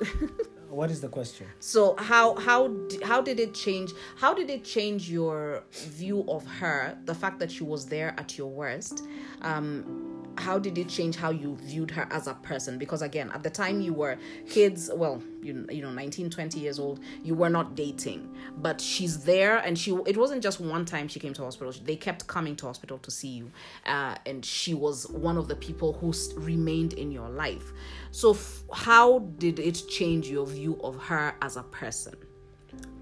[0.74, 1.46] What is the question?
[1.60, 3.92] So how how how did it change?
[4.16, 6.98] How did it change your view of her?
[7.04, 9.04] The fact that she was there at your worst.
[9.42, 12.78] Um, how did it change how you viewed her as a person?
[12.78, 14.18] Because again, at the time you were
[14.48, 19.24] kids, well, you you know, 19, 20 years old, you were not dating, but she's
[19.24, 19.96] there, and she.
[20.06, 21.72] It wasn't just one time she came to hospital.
[21.84, 23.50] They kept coming to hospital to see you,
[23.86, 27.72] uh, and she was one of the people who remained in your life.
[28.10, 32.14] So, f- how did it change your view of her as a person?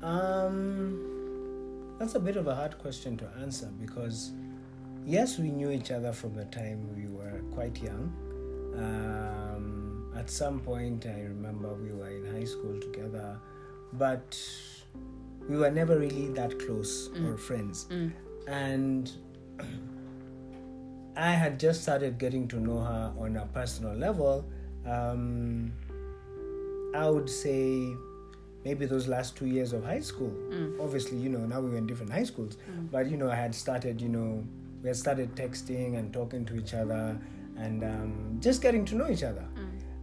[0.02, 4.32] Um, that's a bit of a hard question to answer because,
[5.06, 8.12] yes, we knew each other from the time we were quite young.
[8.76, 13.38] Um, at some point, I remember we were in high school together,
[13.94, 14.38] but
[15.48, 17.86] we were never really that close or friends.
[18.48, 19.10] And
[21.16, 24.44] I had just started getting to know her on a personal level.
[24.86, 25.72] Um,
[26.94, 27.86] I would say
[28.64, 30.32] maybe those last two years of high school.
[30.80, 32.56] Obviously, you know, now we were in different high schools,
[32.90, 34.44] but you know, I had started, you know,
[34.82, 37.18] we had started texting and talking to each other
[37.56, 39.44] and um, just getting to know each other.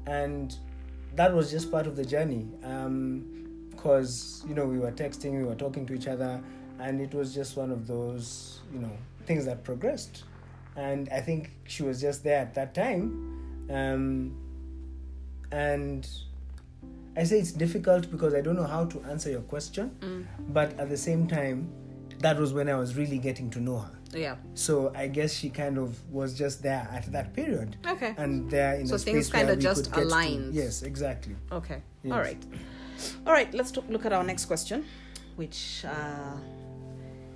[0.08, 0.56] And
[1.16, 2.48] that was just part of the journey.
[3.72, 6.42] Because, you know, we were texting, we were talking to each other,
[6.80, 8.92] and it was just one of those, you know,
[9.26, 10.24] things that progressed.
[10.76, 13.68] And I think she was just there at that time.
[13.70, 14.38] Um,
[15.52, 16.08] and
[17.18, 19.92] I say it's difficult because I don't know how to answer your question,
[20.50, 21.70] but at the same time,
[22.20, 23.92] that was when I was really getting to know her.
[24.14, 24.36] Yeah.
[24.56, 27.78] So I guess she kind of was just there at that period.
[27.88, 28.14] Okay.
[28.18, 31.36] And there in So a things space where we just could get to- yes, exactly.
[31.52, 31.82] Okay.
[32.04, 32.14] Yes.
[32.14, 32.46] All right.
[33.28, 33.54] All right.
[33.54, 34.86] Let's t- look at our next question.
[35.36, 36.36] which uh,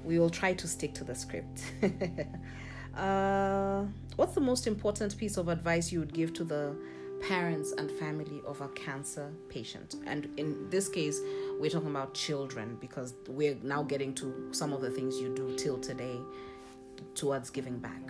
[0.03, 1.63] we will try to stick to the script.
[2.97, 3.83] uh,
[4.15, 6.75] what's the most important piece of advice you would give to the
[7.27, 9.95] parents and family of a cancer patient?
[10.05, 11.19] And in this case,
[11.59, 15.55] we're talking about children because we're now getting to some of the things you do
[15.55, 16.17] till today
[17.15, 18.01] towards giving back.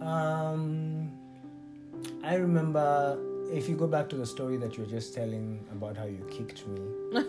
[0.00, 1.10] Um,
[2.24, 3.18] I remember
[3.52, 6.24] if you go back to the story that you were just telling about how you
[6.30, 6.80] kicked me.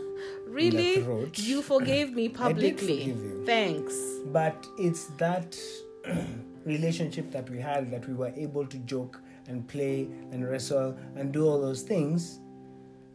[0.47, 1.01] really?
[1.01, 1.37] throat.
[1.39, 2.99] You forgave me publicly.
[2.99, 3.43] forgive you.
[3.45, 3.95] Thanks.
[4.31, 5.57] But it's that
[6.65, 11.31] relationship that we had that we were able to joke and play and wrestle and
[11.31, 12.39] do all those things.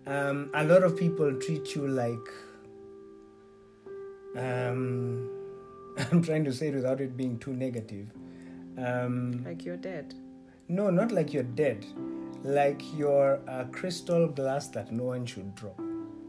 [0.06, 2.28] Um, a lot of people treat you like.
[4.36, 5.35] Um,
[6.10, 8.08] I'm trying to say it without it being too negative.
[8.78, 10.14] Um, Like you're dead.
[10.68, 11.86] no, not like you're dead.
[12.42, 15.80] Like you're a crystal glass that no one should drop.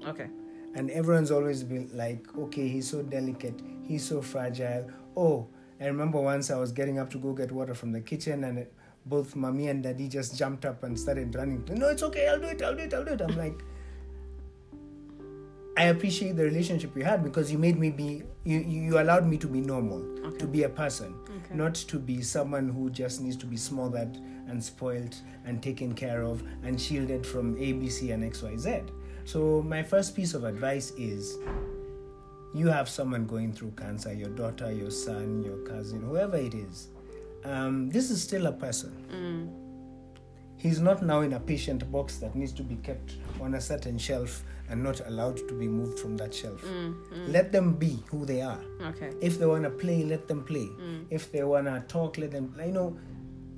[0.08, 0.28] Okay.
[0.76, 4.90] And everyone's always been like, okay, he's so delicate, he's so fragile.
[5.16, 5.48] Oh,
[5.82, 8.60] I remember once I was getting up to go get water from the kitchen, and
[8.60, 8.74] it,
[9.06, 11.64] both mommy and daddy just jumped up and started running.
[11.72, 13.22] No, it's okay, I'll do it, I'll do it, I'll do it.
[13.22, 13.60] I'm like,
[15.78, 19.38] I appreciate the relationship we had because you made me be, you, you allowed me
[19.38, 20.38] to be normal, Okay.
[20.38, 21.14] to be a person,
[21.46, 21.54] Okay.
[21.56, 26.24] not to be someone who just needs to be smothered and spoiled and taken care
[26.24, 28.82] of and shielded from A, B, C, and X, Y, Z.
[29.26, 31.38] So, my first piece of advice is
[32.56, 36.88] you have someone going through cancer, your daughter, your son, your cousin, whoever it is.
[37.46, 38.92] Um, this is still a person.
[39.14, 39.50] Mm.
[40.60, 44.00] He's not now in a patient box that needs to be kept on a certain
[44.00, 46.62] shelf and not allowed to be moved from that shelf.
[46.64, 46.96] Mm.
[47.28, 48.60] Let them be who they are.
[48.82, 49.12] Okay.
[49.22, 50.68] If they want to play, let them play.
[50.68, 51.06] Mm.
[51.10, 52.54] If they want to talk, let them.
[52.60, 52.98] You know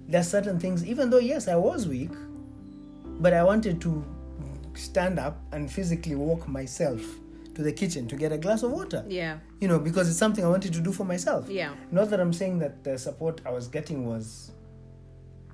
[0.08, 2.12] there's certain things, even though, yes, I was weak,
[3.20, 4.04] but I wanted to
[4.74, 7.02] stand up and physically walk myself
[7.54, 9.04] to the kitchen to get a glass of water.
[9.08, 9.38] Yeah.
[9.60, 11.50] You know, because it's something I wanted to do for myself.
[11.50, 11.76] Yeah.
[11.92, 14.52] Not that I'm saying that the support I was getting was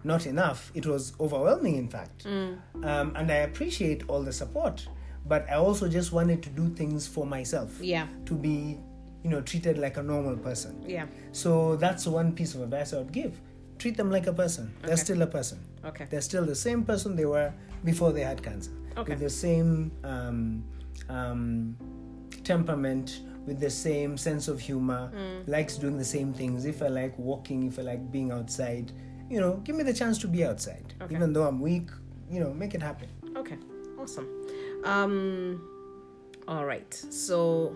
[0.06, 2.26] not enough, it was overwhelming, in fact.
[2.26, 2.60] Mm.
[2.86, 4.88] Um, and I appreciate all the support,
[5.28, 8.08] but I also just wanted to do things for myself Yeah.
[8.26, 8.78] to be,
[9.24, 10.84] you know, treated like a normal person.
[10.88, 11.08] Yeah.
[11.32, 13.40] So that's one piece of advice I would give.
[13.80, 14.72] Treat them like a person.
[14.84, 15.60] They're still a person.
[15.84, 16.06] Okay.
[16.10, 17.52] They're still the same person they were
[17.84, 18.72] before they had cancer.
[18.98, 19.12] Okay.
[19.14, 20.64] With the same um,
[21.10, 21.76] um,
[22.44, 25.48] temperament, with the same sense of humor, Mm.
[25.48, 26.66] likes doing the same things.
[26.66, 28.92] If I like walking, if I like being outside,
[29.30, 30.94] you know, give me the chance to be outside.
[31.02, 31.16] Okay.
[31.16, 31.90] Even though I'm weak,
[32.30, 33.08] you know, make it happen.
[33.36, 33.58] Okay.
[34.00, 34.28] Awesome.
[34.86, 35.62] Um.
[36.48, 36.94] All right.
[36.94, 37.76] So.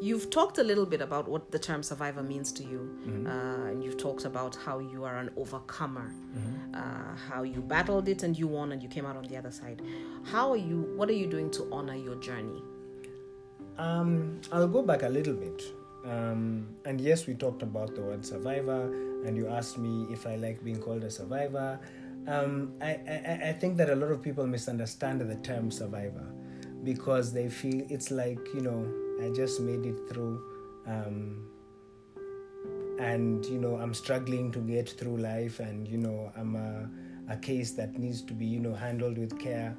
[0.00, 2.88] You've talked a little bit about what the term survivor means to you,
[3.26, 6.12] uh, and you've talked about how you are an overcomer,
[6.72, 9.50] uh, how you battled it and you won and you came out on the other
[9.50, 9.82] side.
[10.22, 10.82] How are you?
[10.94, 12.62] What are you doing to honor your journey?
[13.76, 15.64] Um, I'll go back a little bit.
[16.04, 18.84] Um, and yes, we talked about the word survivor,
[19.26, 21.80] and you asked me if I like being called a survivor.
[22.28, 26.26] Um, I, I, I think that a lot of people misunderstand the term survivor
[26.84, 28.86] because they feel it's like, you know,
[29.22, 30.42] I just made it through.
[30.86, 31.48] Um,
[33.00, 36.90] and, you know, I'm struggling to get through life, and, you know, I'm a,
[37.32, 39.76] a case that needs to be, you know, handled with care.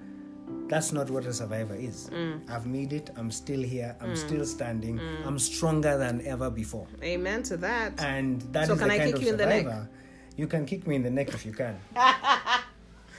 [0.68, 2.10] That's not what a survivor is.
[2.50, 3.12] I've made it.
[3.18, 3.96] I'm still here.
[4.02, 5.00] I'm still standing.
[5.26, 6.88] I'm stronger than ever before.
[7.04, 8.00] Amen to that.
[8.00, 9.64] And that is So the can I kind kick of you in the neck?
[9.66, 9.90] survivor.
[10.38, 11.78] You can kick me in the neck if you can.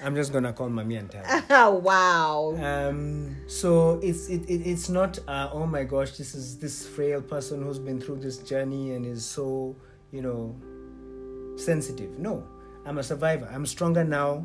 [0.02, 1.24] I'm just gonna call mommy and tell.
[1.24, 1.44] her.
[1.50, 2.56] Oh wow.
[2.62, 7.20] Um, so it's it, it it's not uh, oh my gosh this is this frail
[7.22, 9.76] person who's been through this journey and is so
[10.12, 10.56] you know
[11.56, 12.18] sensitive.
[12.18, 12.44] No,
[12.86, 13.48] I'm a survivor.
[13.52, 14.44] I'm stronger now,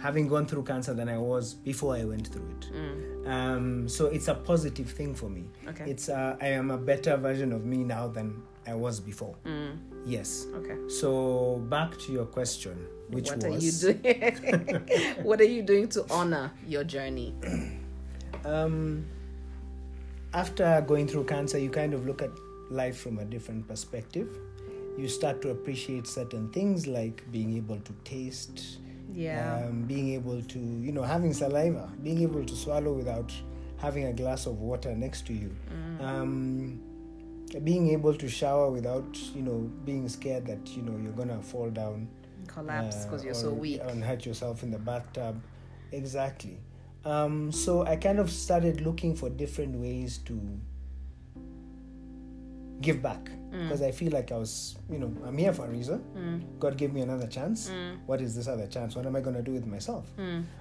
[0.00, 3.26] having gone through cancer than I was before I went through it.
[3.26, 5.48] Um, so it's a positive thing for me.
[5.66, 5.90] Okay.
[5.90, 9.34] It's uh, I am a better version of me now than I was before.
[9.44, 10.46] Mm, Yes.
[10.54, 10.76] okay.
[10.88, 15.14] So back to your question, which what was are you doing?
[15.24, 17.34] what are you doing to honor your journey?
[18.44, 19.04] um,
[20.32, 22.30] after going through cancer, you kind of look at
[22.70, 24.28] life from a different perspective.
[24.96, 28.78] You start to appreciate certain things like being able to taste,
[29.12, 29.64] Yeah.
[29.66, 33.32] um, being able to, you know, having saliva, being able to swallow without
[33.78, 36.00] having a glass of water next to you, Mm.
[36.02, 36.80] um,
[37.64, 41.70] being able to shower without, you know, being scared that, you know, you're gonna fall
[41.70, 42.08] down
[42.46, 43.80] Collapse because uh, you're so weak.
[43.84, 45.42] and hurt yourself in the bathtub
[45.92, 46.58] exactly
[47.04, 50.40] um, so i kind of started looking for different ways to
[52.80, 56.44] give back because I feel like I was, you know, I'm here for a reason.
[56.60, 57.70] God gave me another chance.
[58.04, 58.94] What is this other chance?
[58.94, 60.10] What am I going to do with myself?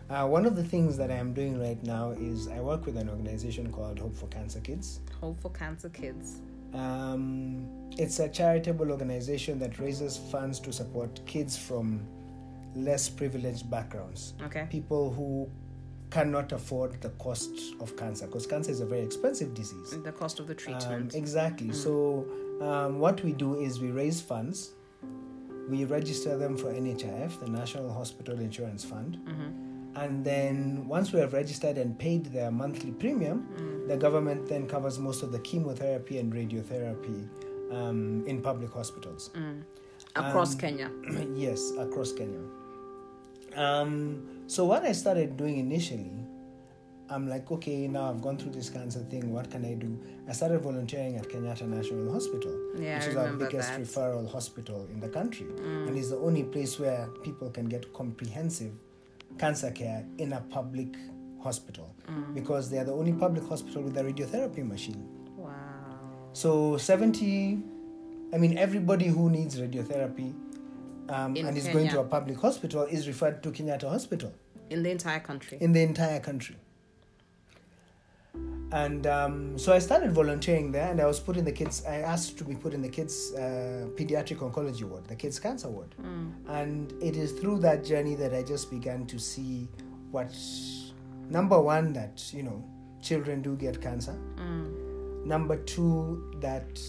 [0.09, 2.95] Uh, one of the things that I am doing right now is I work with
[2.95, 5.01] an organization called Hope for Cancer Kids.
[5.19, 6.39] Hope for Cancer Kids.
[6.75, 7.67] Um,
[7.97, 12.05] it's a charitable organization that raises funds to support kids from
[12.75, 14.33] less privileged backgrounds.
[14.43, 14.67] Okay.
[14.69, 15.49] People who
[16.11, 17.49] cannot afford the cost
[17.79, 19.95] of cancer because cancer is a very expensive disease.
[20.03, 21.15] The cost of the Um, treatment.
[21.15, 21.71] exactly.
[21.73, 22.25] So,
[22.61, 24.71] um, what we do is we raise funds,
[25.69, 29.64] we register them for NHIF, the National Hospital Insurance Fund, Mm-hmm.
[29.95, 33.87] And then once we have registered and paid their monthly premium, Mm.
[33.87, 37.27] the government then covers most of the chemotherapy and radiotherapy
[37.71, 39.29] um, in public hospitals.
[39.35, 39.61] Mm.
[40.15, 40.91] Across um, Kenya.
[41.35, 42.39] yes, across Kenya.
[43.55, 46.11] Um, so what I started doing initially,
[47.09, 49.31] I'm like, okay, now I've gone through this cancer thing.
[49.31, 49.97] What can I do?
[50.27, 53.79] I started volunteering at Kenyatta National Hospital, Yeah, which I is our biggest that.
[53.81, 53.85] Mm.
[53.85, 58.73] referral hospital in the country, and is the only place where people can get comprehensive
[59.37, 60.95] cancer care in a public
[61.41, 62.33] hospital Mm.
[62.33, 65.03] because they are the only public hospital with a radiotherapy machine.
[65.37, 65.51] Wow.
[66.33, 67.59] So 70,
[68.33, 70.33] I mean, everybody who needs radiotherapy
[71.09, 74.31] um, and is going to a public hospital is referred to Kenyatta Hospital
[74.69, 75.57] In the entire country.
[75.61, 76.55] in the entire country.
[78.71, 81.83] And um, so I started volunteering there, and I was put in the kids.
[81.87, 85.69] I asked to be put in the kids' uh, pediatric oncology ward, the kids' cancer
[85.69, 85.93] ward.
[86.01, 86.31] Mm.
[86.47, 89.69] And it is through that journey that I just began to see
[90.11, 90.33] what,
[91.29, 92.63] number one, that you know,
[93.01, 94.17] children do get cancer.
[94.37, 95.25] Mm.
[95.25, 96.79] Number two, that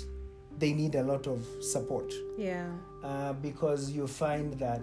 [0.58, 2.70] they need a lot of support Yeah.
[3.04, 4.82] uh, because you find that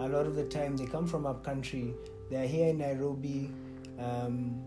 [0.00, 1.94] a lot of the time they come from up country,
[2.30, 3.50] they're here in Nairobi.
[3.98, 4.60] Um,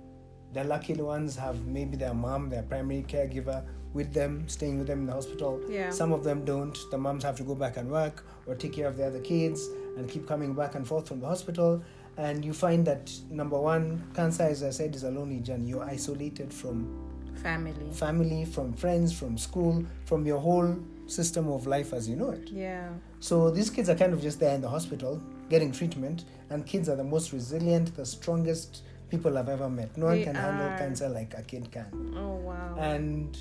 [0.58, 5.02] the lucky ones have maybe their mom, their primary caregiver, with them, staying with them
[5.02, 5.62] in the hospital.
[5.70, 5.92] Yeah.
[5.92, 6.78] Some of them don't.
[6.92, 9.68] The moms have to go back and work or take care of the other kids
[9.98, 11.84] and keep coming back and forth from the hospital.
[12.18, 15.68] And you find that number one, cancer, as I said, is a lonely journey.
[15.68, 17.92] You're isolated from Family.
[17.92, 22.50] family, from friends, from school, from your whole system of life as you know it.
[22.50, 22.90] Yeah.
[23.20, 26.90] So these kids are kind of just there in the hospital getting treatment, and kids
[26.90, 29.96] are the most resilient, the strongest people I've ever met.
[29.98, 30.78] No one They can handle are.
[30.78, 32.14] cancer like a kid can.
[32.16, 32.76] Oh wow.
[32.80, 33.38] And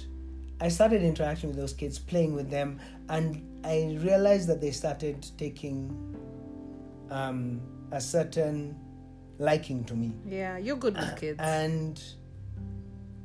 [0.60, 5.26] I started interacting with those kids, playing with them, and I realized that they started
[5.36, 5.90] taking
[7.10, 7.60] um,
[7.92, 8.76] a certain
[9.38, 10.12] liking to me.
[10.26, 11.38] yeah, you're good with kids.
[11.40, 12.02] And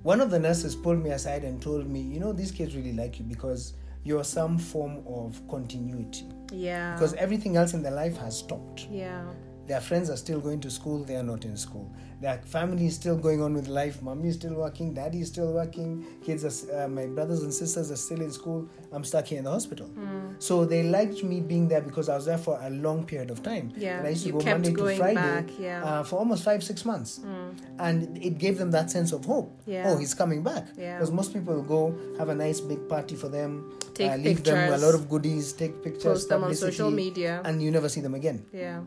[0.03, 2.93] one of the nurses pulled me aside and told me, you know, these kids really
[2.93, 3.73] like you because
[4.03, 6.25] you're some form of continuity.
[6.51, 6.93] yeah.
[6.95, 8.87] Because everything else in their life has stopped.
[8.91, 9.23] yeah.
[9.71, 11.89] Their friends are still going to school, they are not in school.
[12.19, 14.01] Their family is still going on with life.
[14.01, 17.89] Mommy is still working, daddy is still working, kids are, uh, my brothers and sisters
[17.89, 18.67] are still in school.
[18.91, 19.87] I'm stuck here in the hospital.
[19.87, 20.33] Hmm.
[20.39, 23.41] So they liked me being there because I was there for a long period of
[23.43, 23.71] time.
[23.77, 25.85] Yeah, And I used to you go Monday to Friday back, yeah.
[25.85, 27.19] uh, for almost five, six months.
[27.19, 27.55] Mm.
[27.79, 29.57] And it gave them that sense of hope.
[29.65, 29.85] Yeah.
[29.87, 30.67] Oh, he's coming back.
[30.77, 30.97] Yeah.
[30.97, 34.73] Because most people go have a nice big party for them, Take uh, leave them
[34.73, 37.41] a lot of goodies, take pictures, Post them on social media.
[37.45, 38.45] and you never see them again.
[38.51, 38.81] yeah.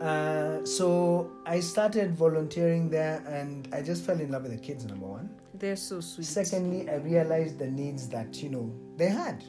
[0.00, 4.84] Uh, so I started volunteering there, and I just fell in love with the kids.
[4.84, 5.30] Number one.
[5.54, 6.26] They're so sweet.
[6.26, 9.42] Secondly, I realized the needs that you know they had,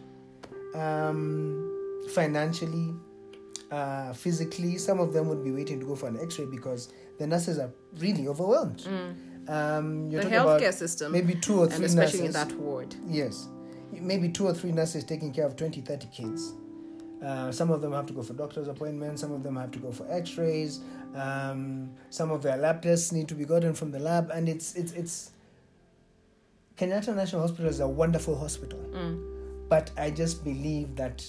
[0.74, 2.94] um, financially,
[3.72, 4.78] uh, physically.
[4.78, 7.72] Some of them would be waiting to go for an X-ray because the nurses are
[7.98, 8.88] really overwhelmed.
[9.50, 10.24] Um, you're Mm.
[10.24, 11.12] the talking about healthcare system.
[11.12, 12.36] maybe two or and three especially nurses.
[12.42, 12.96] in that ward.
[13.08, 13.48] Yes.
[13.92, 16.54] Maybe two or three nurses taking care of 20, 30 kids.
[17.24, 19.80] Uh, some of them have to go for doctor's appointments, some of them have to
[19.80, 20.82] go for x rays,
[21.16, 24.76] um, some of their lab tests need to be gotten from the lab, and it's,
[24.76, 25.32] it's, it's.
[26.78, 29.68] Kenyatta National Hospital is a wonderful hospital, Mm.
[29.68, 31.26] but I just believe that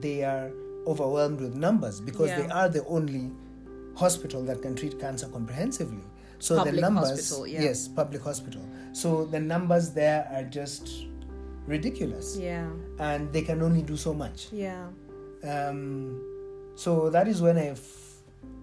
[0.00, 0.50] they are
[0.86, 3.30] overwhelmed with numbers because they are the only
[3.96, 6.04] hospital that can treat cancer comprehensively.
[6.38, 7.62] So Public the numbers, hospital, yeah.
[7.62, 8.60] yes, public hospital.
[8.92, 11.06] So the numbers there are just
[11.68, 12.68] ridiculous, Yeah.
[12.98, 14.48] and they can only do so much.
[14.52, 14.86] Yeah.
[15.44, 18.14] Um, so that is when I, f-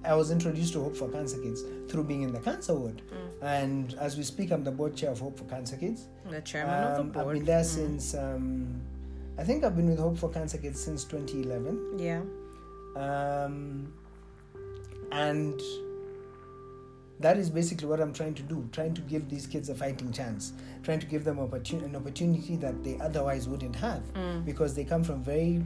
[0.03, 3.01] I was introduced to Hope for Cancer Kids through being in the cancer ward.
[3.13, 3.43] Mm.
[3.43, 6.07] And as we speak, I'm the board chair of Hope for Cancer Kids.
[6.29, 7.27] The chairman Um, of the board.
[7.27, 7.65] I've been there Mm.
[7.65, 8.13] since.
[8.15, 8.81] Um,
[9.37, 11.99] I think I've been with Hope for Cancer Kids since 2011.
[11.99, 12.21] Yeah.
[12.95, 13.93] Um,
[15.11, 15.59] and
[17.19, 20.11] that is basically what I'm trying to do trying to give these kids a fighting
[20.11, 20.53] chance,
[20.83, 24.43] trying to give them opportun- an opportunity that they otherwise wouldn't have Mm.
[24.45, 25.63] because they come from very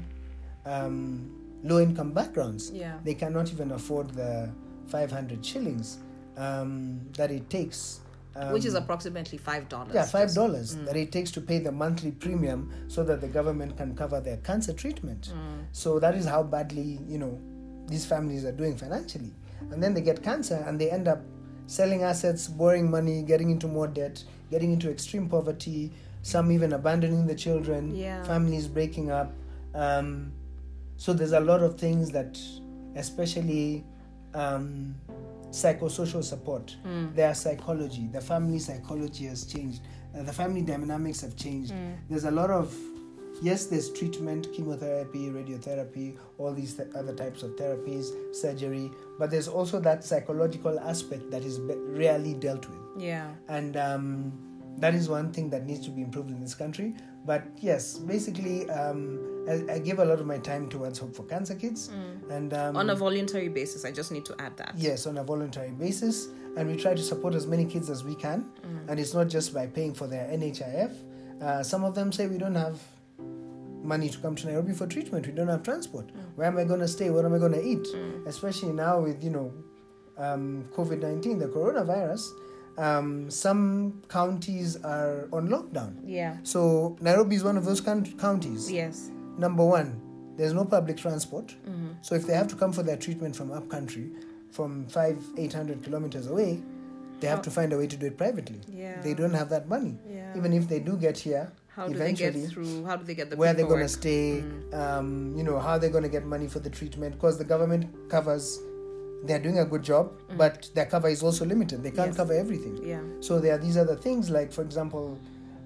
[0.66, 2.72] um, low income backgrounds.
[2.72, 2.98] Yeah.
[3.04, 4.50] They cannot even afford the
[4.88, 5.98] 500 shillings
[6.38, 8.02] um, that it takes
[8.52, 9.94] which is approximately five dollars.
[9.94, 13.76] yeah five dollars that it takes to pay the monthly premium so that the government
[13.76, 15.34] can cover their cancer treatment
[15.74, 17.38] so that is how badly you know
[17.88, 19.34] these families are doing financially
[19.72, 21.22] and then they get cancer and they end up
[21.70, 25.92] selling assets borrowing money getting into more debt getting into extreme poverty
[26.24, 28.24] some even abandoning the children Yeah.
[28.24, 29.32] families breaking up.
[29.76, 30.32] Um,
[30.98, 32.38] so there's a lot of things that
[32.96, 33.86] especially
[34.34, 34.96] um,
[35.52, 36.76] psychosocial support.
[37.16, 39.82] Their psychology the family psychology has changed.
[40.16, 41.74] Uh, the family dynamics have changed.
[42.10, 42.76] There's a lot of
[43.42, 49.48] yes there's treatment chemotherapy radiotherapy all these th- other types of therapies surgery but there's
[49.48, 53.32] also that psychological aspect that is be- rarely dealt with Yeah.
[53.48, 54.34] and um,
[54.78, 56.96] that is one thing that needs to be improved in this country.
[57.26, 59.20] But yes, basically, um,
[59.50, 61.90] I, I give a lot of my time towards Hope for Cancer Kids,
[62.30, 64.72] and um, On a voluntary basis, I just need to add that.
[64.78, 68.16] yes, on a voluntary basis, and we try to support as many kids as we
[68.16, 68.46] can,
[68.88, 70.94] and it's not just by paying for their NHIF.
[71.42, 72.80] Uh, some of them say we don't have
[73.94, 75.28] money to come to Nairobi for treatment.
[75.28, 76.08] We don't have transport.
[76.36, 77.10] Where am I going to stay?
[77.10, 77.86] What am I going to eat?
[78.34, 79.48] Especially now with you know
[80.26, 80.44] um,
[80.78, 82.24] COVID nineteen, the coronavirus.
[82.88, 85.96] Um, some counties are on lockdown.
[86.06, 86.38] Yeah.
[86.44, 88.72] So Nairobi is one of those count- counties.
[88.72, 89.12] Yes.
[89.38, 89.90] Number one,
[90.38, 91.48] there's no public transport.
[91.48, 91.90] Mm-hmm.
[92.02, 94.12] So if they have to come for their treatment from up country,
[94.52, 96.62] from five, eight hundred kilometers away,
[97.20, 98.62] they have to find a way to do it privately.
[98.84, 99.02] Yeah.
[99.02, 99.98] They don't have that money.
[100.10, 100.38] Yeah.
[100.38, 102.84] Even if they do get here, How do they get through?
[102.86, 105.90] How do they get the where they're going to stay, um, you know, how they're
[105.98, 108.60] going to get money for the treatment, because the government covers.
[109.24, 111.84] They're doing a good job, but their cover is also limited.
[111.84, 112.14] They can't Mm.
[112.14, 112.18] Yes.
[112.22, 112.76] cover everything.
[112.86, 113.02] Yeah.
[113.22, 115.18] So there are these other things, like for example,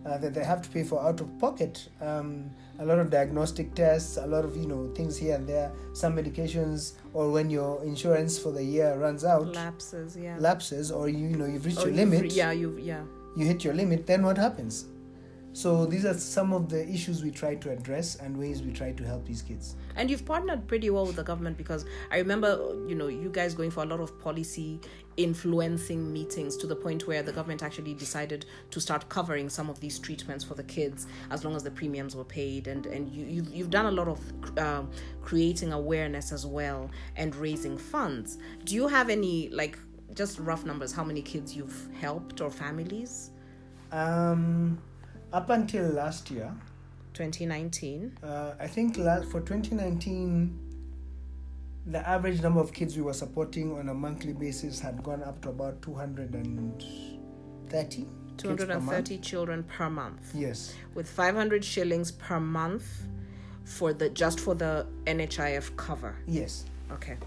[0.06, 1.88] uh, that they have to pay for out of pocket.
[2.02, 2.50] Um,
[2.80, 5.72] a lot of diagnostic tests, a lot of you know things here and there.
[5.94, 10.18] Some medications, or when your insurance for the year runs out, Lapses.
[10.18, 10.36] Yeah.
[10.40, 12.34] lapses, or you, you know you've reached Or your you've re- limit.
[12.34, 12.52] Yeah.
[12.52, 12.78] You.
[12.92, 13.04] Yeah.
[13.38, 14.06] You hit your limit.
[14.08, 14.86] Then what happens?
[15.54, 18.92] So these are some of the issues we try to address and ways we try
[18.92, 19.76] to help these kids.
[19.96, 23.54] And you've partnered pretty well with the government because I remember, you know, you guys
[23.54, 24.80] going for a lot of policy
[25.16, 29.80] influencing meetings to the point where the government actually decided to start covering some of
[29.80, 32.68] these treatments for the kids as long as the premiums were paid.
[32.68, 34.90] And and you you've, you've done a lot of um,
[35.22, 38.40] creating awareness as well and raising funds.
[38.64, 39.78] Do you have any like
[40.16, 40.92] just rough numbers?
[40.92, 43.30] How many kids you've helped or families?
[43.92, 44.80] Um,
[45.34, 46.54] up until last year,
[47.14, 48.18] 2019.
[48.24, 50.60] Uh, I think la- for 2019,
[51.88, 55.42] the average number of kids we were supporting on a monthly basis had gone up
[55.42, 58.08] to about 230.
[58.38, 60.32] kids per 230 children per month.
[60.34, 62.86] Yes, with 500 shillings per month
[63.66, 66.16] for the just for the NHIF cover.
[66.28, 66.66] yes.
[66.92, 67.18] Okay.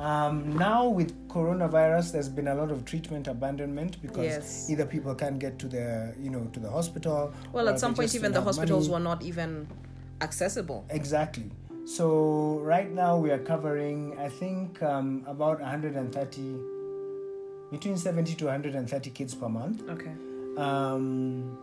[0.00, 4.70] Um, now with coronavirus, there's been a lot of treatment abandonment because Yes.
[4.70, 7.34] either people can't get to the, you know, to the hospital.
[7.52, 9.04] Well, at some point even the hospitals money.
[9.04, 9.68] were not even
[10.22, 10.86] accessible.
[10.88, 11.50] Exactly.
[11.84, 16.56] So right now we are covering, I think, um, about 130,
[17.70, 19.82] between 70 to 130 kids per month.
[19.88, 20.12] Okay.
[20.56, 21.58] Um,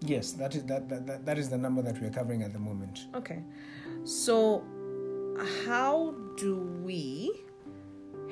[0.00, 2.52] yes, that is that, that, that, that is the number that we are covering at
[2.52, 3.06] the moment.
[3.14, 3.42] Okay.
[4.04, 4.64] So
[5.66, 7.44] how do we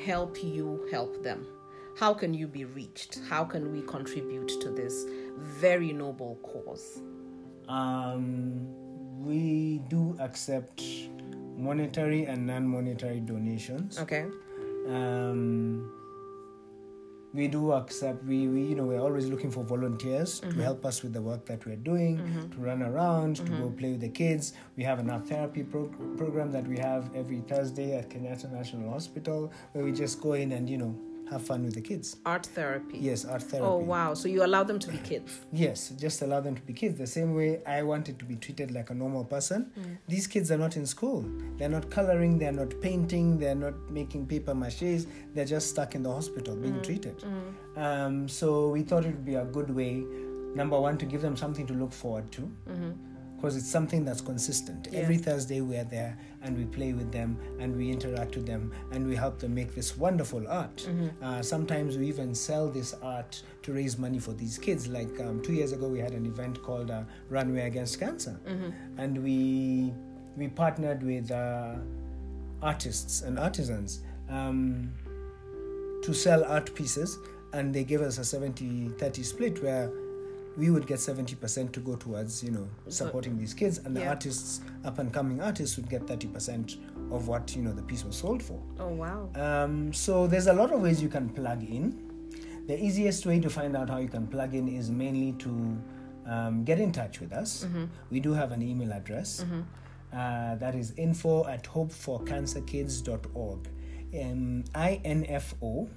[0.04, 1.46] help you help them?
[1.98, 3.20] How can you be reached?
[3.28, 5.04] How can we contribute to this
[5.38, 7.02] very noble cause?
[7.68, 8.66] Um,
[9.24, 10.82] we do accept
[11.56, 13.98] monetary and non-monetary donations.
[13.98, 14.26] Okay.
[14.88, 15.92] Um,
[17.32, 20.60] we do accept we, we you know we're always looking for volunteers to mm-hmm.
[20.60, 22.48] help us with the work that we're doing mm-hmm.
[22.50, 23.76] to run around to go mm-hmm.
[23.76, 24.52] play with the kids.
[24.76, 28.90] We have an art therapy pro- program that we have every thursday at kenyatta national
[28.90, 30.98] hospital where we just go in and you know
[31.30, 32.98] have fun with the kids Art therapy.
[32.98, 34.14] yes art oh, therapy Oh wow.
[34.14, 35.40] So you allow them to be kids.
[35.52, 36.98] Yes, just allow them to be kids.
[36.98, 39.70] The same way I wanted to be treated like a normal person.
[39.78, 39.98] Mm.
[40.08, 41.24] These kids are not in school.
[41.56, 45.06] They're not coloring, they're not painting, they're not making paper maches.
[45.34, 46.82] They're just stuck in the hospital being mm.
[46.82, 47.18] treated.
[47.18, 47.78] Mm.
[47.78, 50.04] Um, so we thought it would be a good way,
[50.54, 52.42] number one, to give them something to look forward to.
[52.42, 52.90] Mm-hmm.
[53.40, 54.88] Because it's something that's consistent.
[54.92, 55.00] Yeah.
[55.00, 59.06] Every Thursday we're there and we play with them and we interact with them and
[59.06, 60.86] we help them make this wonderful art.
[61.22, 64.88] Uh, sometimes we even sell this art to raise money for these kids.
[64.88, 68.38] Like um, two years ago, we had an event called uh, Runway Against Cancer,
[68.98, 69.94] and we
[70.36, 71.76] we partnered with uh,
[72.62, 74.92] artists and artisans um,
[76.02, 77.18] to sell art pieces,
[77.54, 79.90] and they gave us a 70-30 split where
[80.56, 84.10] we would get 70% to go towards you know supporting these kids and the Yeah.
[84.10, 86.76] artists up and coming artists would get 30%
[87.12, 89.28] of what you know the piece was sold for Oh wow.
[89.36, 91.94] um, so there's a lot of ways you can plug in
[92.66, 95.76] the easiest way to find out how you can plug in is mainly to
[96.26, 97.66] um, get in touch with us.
[98.10, 99.44] We do have an email address.
[100.12, 103.68] Uh, that is info at hopeforcancerkids.org.
[104.22, 105.88] Um, I-N-F-O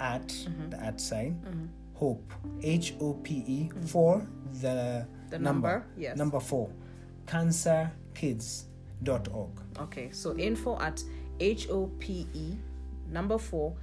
[0.00, 0.28] at
[0.70, 2.32] the at sign hope
[2.62, 4.26] H O P E for
[4.60, 6.16] the, The number, yes.
[6.16, 6.70] number four
[7.26, 9.50] cancerkids.org.
[9.80, 11.02] Okay, so info at
[11.40, 12.56] H O P E
[13.10, 13.74] number four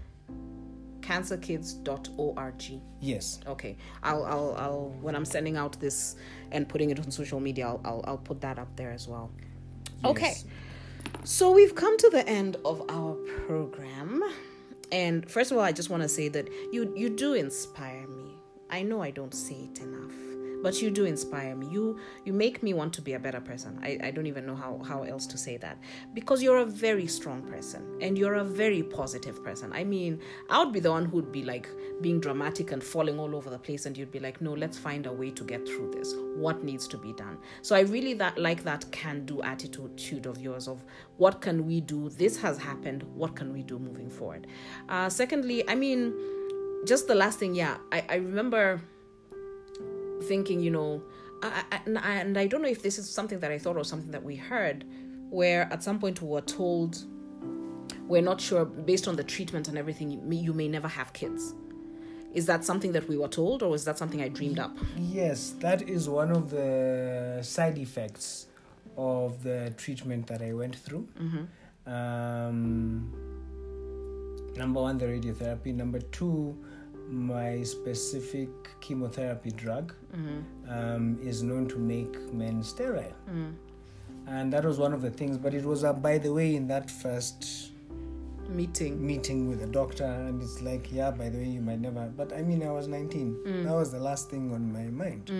[1.01, 2.81] cancerkids.org.
[3.01, 3.39] Yes.
[3.47, 6.15] Okay, I'll, I'll, I'll, when I'm sending out this
[6.51, 9.31] and putting it on social media, I'll, I'll, I'll put that up there as well.
[10.05, 10.33] Okay,
[11.23, 13.13] so we've come to the end of our
[13.45, 14.23] program.
[14.91, 18.02] And first of all, I just want to say that you, you do inspire.
[18.73, 20.15] I know I don't say it enough,
[20.63, 21.67] but you do inspire me.
[21.67, 23.79] You, you make me want to be a better person.
[23.83, 25.77] I, I don't even know how, how else to say that
[26.15, 29.71] because you're a very strong person and you're a very positive person.
[29.73, 30.19] I mean,
[30.49, 31.69] I would be the one who'd be like
[32.01, 35.05] being dramatic and falling all over the place, and you'd be like, no, let's find
[35.05, 36.15] a way to get through this.
[36.35, 37.37] What needs to be done?
[37.61, 40.83] So I really that like that can do attitude of yours of
[41.17, 42.09] what can we do?
[42.09, 43.03] This has happened.
[43.13, 44.47] What can we do moving forward?
[44.89, 46.15] Uh, secondly, I mean,
[46.85, 48.81] just the last thing, yeah, I, I remember
[50.23, 51.01] thinking, you know,
[51.41, 54.11] I, I, and I- don't know if this is something that I thought or something
[54.11, 54.85] that we heard,
[55.29, 57.03] where at some point we were told
[58.07, 61.13] we're not sure based on the treatment and everything, you may, you may never have
[61.13, 61.53] kids.
[62.33, 64.75] Is that something that we were told, or was that something I dreamed up?
[64.97, 68.47] Yes, that is one of the side effects
[68.97, 71.07] of the treatment that I went through.
[71.85, 73.13] Um,
[74.55, 75.73] number one, the radiotherapy.
[75.75, 76.57] Number two,
[77.13, 78.49] my specific
[78.81, 79.93] chemotherapy drug
[80.69, 83.13] um, is known to make men sterile.
[84.27, 86.67] And that was one of the things, but it was, uh, by the way, in
[86.67, 87.69] that first
[88.49, 89.03] Meeting.
[89.03, 92.31] meeting with a doctor and it's like yeah by the way you might never but
[92.33, 95.31] i mean i was 19 that was the last thing on my mind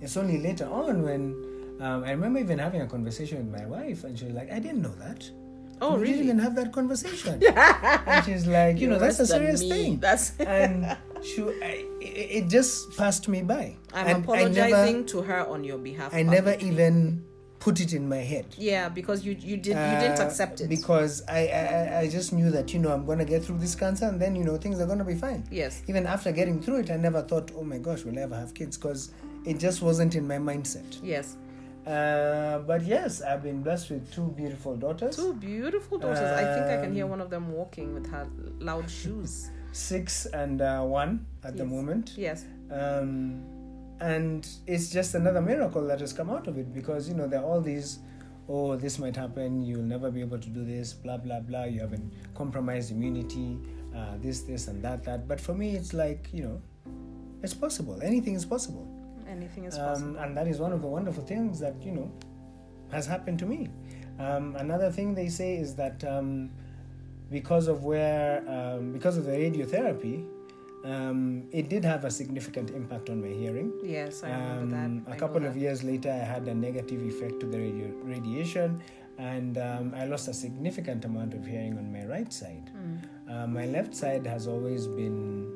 [0.00, 1.34] it's only later on when
[1.80, 4.58] um, i remember even having a conversation with my wife and she was like i
[4.60, 5.28] didn't know that
[5.82, 6.12] Oh, we really?
[6.12, 7.42] didn't even have that conversation
[8.06, 9.68] and she's like you know that's a serious me.
[9.68, 10.38] thing That's.
[10.38, 15.64] and she I, it, just passed me by I'm and apologizing never to her on
[15.64, 16.12] your behalf.
[16.14, 16.68] i never publicly.
[16.70, 17.24] even
[17.60, 20.68] put it in my head Yeah, because you you did you didn't uh, accept it.
[20.68, 24.06] because I, I I- just knew that you know I'm gonna get through this cancer
[24.06, 25.44] and then you know things are gonna be fine.
[25.50, 25.82] Yes.
[25.88, 28.76] Even after getting through it, I never thought, oh my gosh, we'll ever have kids?
[28.76, 29.12] Because
[29.44, 30.98] it just wasn't in my mindset.
[31.04, 31.36] Yes.
[31.86, 36.20] Uh, but yes, I've been blessed with two beautiful daughters, Two beautiful daughters.
[36.20, 38.26] I think I can hear Um, one of them walking with her
[38.60, 39.50] loud shoes.
[39.72, 42.14] six and uh, one at the moment.
[42.16, 42.44] Yes.
[42.70, 43.42] Um,
[44.00, 47.40] and it's just another miracle that has come out of it because you know there
[47.40, 48.00] are all these
[48.48, 51.78] oh this might happen you'll never be able to do this blah blah blah you
[51.78, 53.58] haven't compromised immunity
[53.94, 56.60] uh, this this and that that but for me it's like you know
[57.44, 58.86] it's possible anything is possible
[59.36, 60.10] Anything is possible.
[60.18, 62.10] um, and that is one of the wonderful things that you know
[62.96, 63.60] has happened to me
[64.26, 66.50] um, another thing they say is that um,
[67.30, 70.16] because of where um, because of the radiotherapy
[70.84, 75.10] um, it did have a significant impact on my hearing Yes, I remember um, that.
[75.10, 75.60] a I know couple of that.
[75.60, 78.82] years later, I had a negative effect to the radio- radiation,
[79.16, 82.70] and um, I lost a significant amount of hearing on my right side.
[82.76, 82.98] Mm.
[83.32, 85.51] Uh, my left side has always been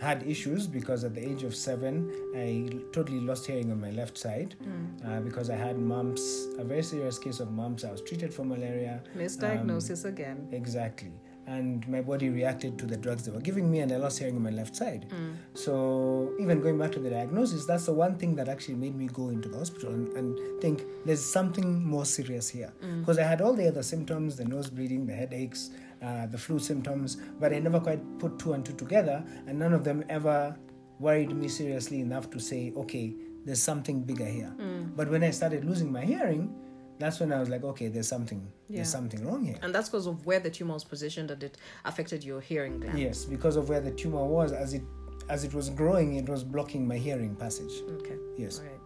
[0.00, 4.16] had issues because at the age of seven, I totally lost hearing on my left
[4.16, 5.04] side Mm.
[5.06, 7.84] uh, because I had mumps, a very serious case of mumps.
[7.84, 9.02] I was treated for malaria.
[9.16, 10.48] Misdiagnosis again.
[10.52, 11.12] Exactly.
[11.46, 14.36] And my body reacted to the drugs they were giving me, and I lost hearing
[14.36, 15.06] on my left side.
[15.54, 19.06] So, even going back to the diagnosis, that's the one thing that actually made me
[19.06, 22.70] go into the hospital and, and think there's something more serious here.
[23.00, 25.70] Because I had all the other symptoms the nose bleeding, the headaches,
[26.02, 29.72] uh, the flu symptoms, but I never quite put two and two together, and none
[29.72, 30.56] of them ever
[30.98, 34.52] worried me seriously enough to say, okay, there's something bigger here.
[34.96, 36.54] But when I started losing my hearing,
[36.98, 38.76] that's when I was like, okay, there's something, Yeah.
[38.78, 39.56] there's something wrong here.
[39.62, 42.98] And that's because of where the tumor was positioned that it affected your hearing gland.
[42.98, 44.82] Yes, because of where the tumor was, as it
[45.30, 47.70] as it was growing, it was blocking my hearing passage.
[48.00, 48.16] Okay.
[48.38, 48.58] Yes.
[48.60, 48.80] All right.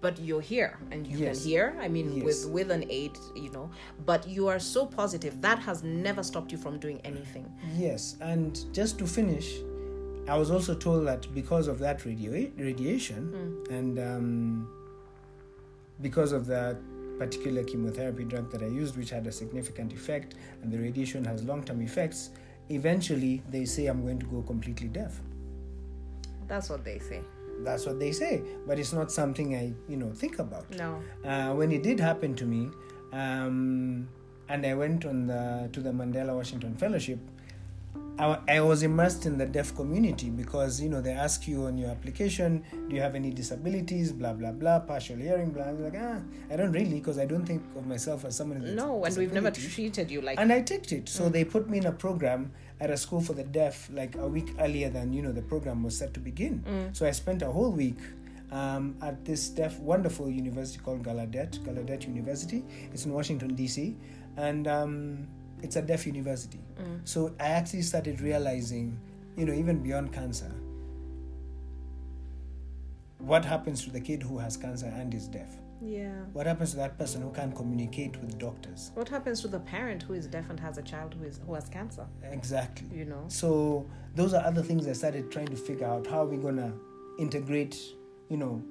[0.00, 1.40] But you're here and you Yes.
[1.40, 1.76] can hear.
[1.80, 2.24] I mean, Yes.
[2.24, 3.68] with with an aid, you know.
[4.06, 7.46] But you are so positive that has never stopped you from doing anything.
[7.76, 9.48] Yes, and just to finish,
[10.28, 13.22] I was also told that because of that radio- radiation
[13.70, 14.68] and um,
[16.00, 16.76] because of that
[17.18, 21.42] particular chemotherapy drug that I used, which had a significant effect, and the radiation has
[21.42, 22.30] long term effects,
[22.68, 25.20] eventually they say I'm going to go completely deaf.
[26.46, 27.20] That's what they say.
[27.64, 30.70] That's what they say, but it's not something I, you know, think about.
[30.70, 31.02] No.
[31.24, 32.70] uh, when it did happen to me,
[33.12, 34.08] um,
[34.48, 37.18] and I went on the to the Mandela Washington Fellowship,
[38.18, 41.78] I, I was immersed in the deaf community because you know they ask you on
[41.78, 44.12] your application, do you have any disabilities?
[44.12, 45.50] Blah blah blah, partial hearing.
[45.50, 45.64] Blah.
[45.64, 46.18] I'm like ah,
[46.50, 48.60] I don't really because I don't think of myself as someone.
[48.60, 51.08] With No, and we've never treated you like And I ticked it.
[51.08, 52.50] So they put me in a program
[52.80, 55.82] at a school for the deaf like a week earlier than you know the program
[55.82, 56.62] was set to begin.
[56.92, 57.98] So I spent a whole week
[58.52, 62.64] um, at this deaf wonderful university called Gallaudet, Gallaudet University.
[62.92, 63.96] It's in Washington D.C.
[64.36, 65.26] and um,
[65.62, 66.60] it's a deaf university.
[67.04, 68.98] So I actually started realizing,
[69.36, 70.52] you know, even beyond cancer,
[73.18, 75.56] what happens to the kid who has cancer and is deaf.
[75.82, 76.24] Yeah.
[76.32, 78.90] What happens to that person who can't communicate with doctors?
[78.94, 81.54] What happens to the parent who is deaf and has a child who is who
[81.54, 82.06] has cancer?
[82.22, 82.88] Exactly.
[82.96, 83.24] You know.
[83.28, 86.72] So those are other things I started trying to figure out how are we gonna
[87.18, 87.76] integrate,
[88.28, 88.62] you know,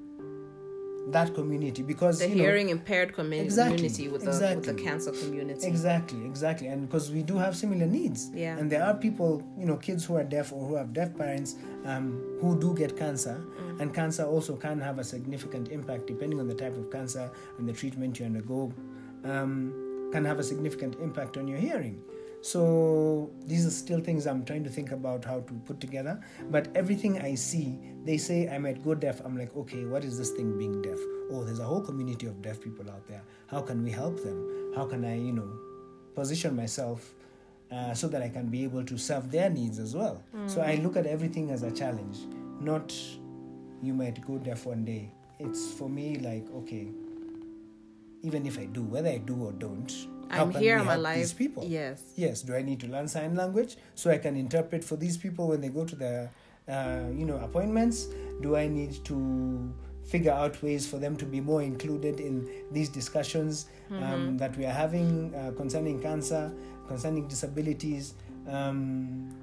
[1.11, 4.73] that community because The you know, hearing impaired commu- Exactly, community with the with the
[4.73, 5.65] cancer community.
[5.67, 8.57] Exactly, exactly, and because we do have similar needs, Yeah.
[8.57, 11.55] and there are people, you know, kids who are deaf or who have deaf parents
[11.85, 13.79] um, who do get cancer, Mm.
[13.81, 17.67] and cancer also can have a significant impact depending on the type of cancer and
[17.69, 18.73] the treatment you undergo,
[19.23, 22.01] um, can have a significant impact on your hearing.
[22.47, 26.17] So these are still things I'm trying to think about how to put together.
[26.49, 29.19] But everything I see, they say I might go deaf.
[29.25, 30.97] I'm like, okay, what is this thing being deaf?
[31.29, 33.21] Oh, there's a whole community of deaf people out there.
[33.47, 34.71] How can we help them?
[34.77, 35.49] How can I, you know,
[36.15, 37.13] position myself
[37.69, 40.23] uh, so that I can be able to serve their needs as well?
[40.47, 42.19] So I look at everything as a challenge,
[42.61, 42.95] not
[43.83, 45.11] you might go deaf one day.
[45.39, 46.87] It's for me like, okay,
[48.21, 49.91] even if I do, whether I do or don't,
[50.29, 51.17] how I'm here, I'm alive.
[51.17, 51.63] these people?
[51.65, 52.01] Yes.
[52.15, 52.41] Yes.
[52.41, 55.61] Do I need to learn sign language so I can interpret for these people when
[55.61, 56.29] they go to the,
[56.67, 58.07] uh, you know, appointments?
[58.41, 59.73] Do I need to
[60.05, 64.65] figure out ways for them to be more included in these discussions um, that we
[64.65, 66.51] are having uh, concerning cancer,
[66.87, 68.13] concerning disabilities?
[68.47, 69.35] Um,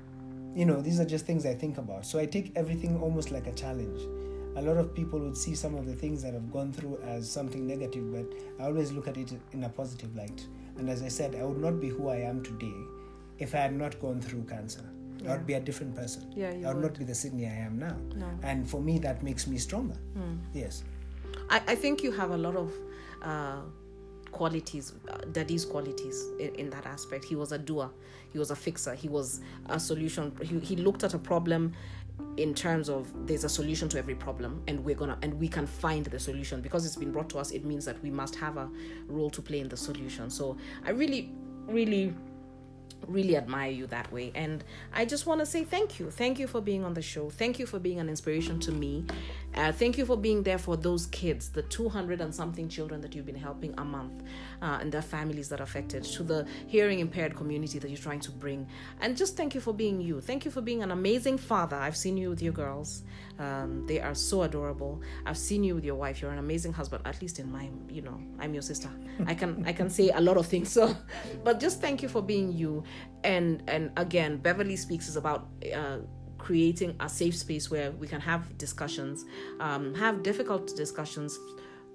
[0.54, 2.06] you know, these are just things I think about.
[2.06, 4.00] So I take everything almost like a challenge.
[4.56, 7.28] A lot of people would see some of the things that I've gone through as
[7.28, 10.46] something negative, but I always look at it in a positive light.
[10.76, 12.74] And as I said, I would not be who I am today
[13.38, 14.84] if I had not gone through cancer.
[15.26, 16.30] I would be a different person.
[16.36, 16.82] Yeah, I would, would.
[16.82, 17.96] not be the Sydney I am now.
[18.14, 18.28] No.
[18.42, 19.94] And for me, that makes me stronger.
[20.14, 20.36] Hmm.
[20.52, 20.84] Yes.
[21.48, 22.72] I, I think you have a lot of
[23.22, 23.60] uh,
[24.30, 27.24] qualities, uh, daddy's qualities in, in that aspect.
[27.24, 27.90] He was a doer,
[28.32, 30.36] he was a fixer, he was a solution.
[30.42, 31.72] He, he looked at a problem
[32.36, 35.66] in terms of there's a solution to every problem and we're gonna and we can
[35.66, 36.60] find the solution.
[36.60, 38.68] Because it's been brought to us it means that we must have a
[39.06, 40.30] role to play in the solution.
[40.30, 41.32] So i really
[41.66, 42.14] really
[43.08, 44.32] really admire you that way.
[44.34, 46.10] And i just want to say thank you.
[46.10, 47.30] Thank you for being on the show.
[47.30, 49.04] Thank you for being an inspiration to me.
[49.54, 53.14] Uh, thank you for being there for those kids the 200 and something children that
[53.14, 54.22] you've been helping a month
[54.62, 58.20] uh, and their families that are affected to the hearing impaired community that you're trying
[58.20, 58.66] to bring.
[59.00, 60.20] And just thank you for being you.
[60.20, 61.76] Thank you for being an amazing father.
[61.76, 63.02] I've seen you with your girls
[63.38, 65.02] um, they are so adorable.
[65.26, 66.22] I've seen you with your wife.
[66.22, 68.88] You're an amazing husband at least in my you know i'm your sister.
[69.26, 70.70] I can i can say a lot of things.
[70.70, 70.96] So
[71.44, 72.84] but just thank you for being you.
[73.22, 75.98] And and again beverly speaks is about uh,
[76.38, 79.24] creating a safe space where we can have discussions
[79.60, 81.38] um, have difficult discussions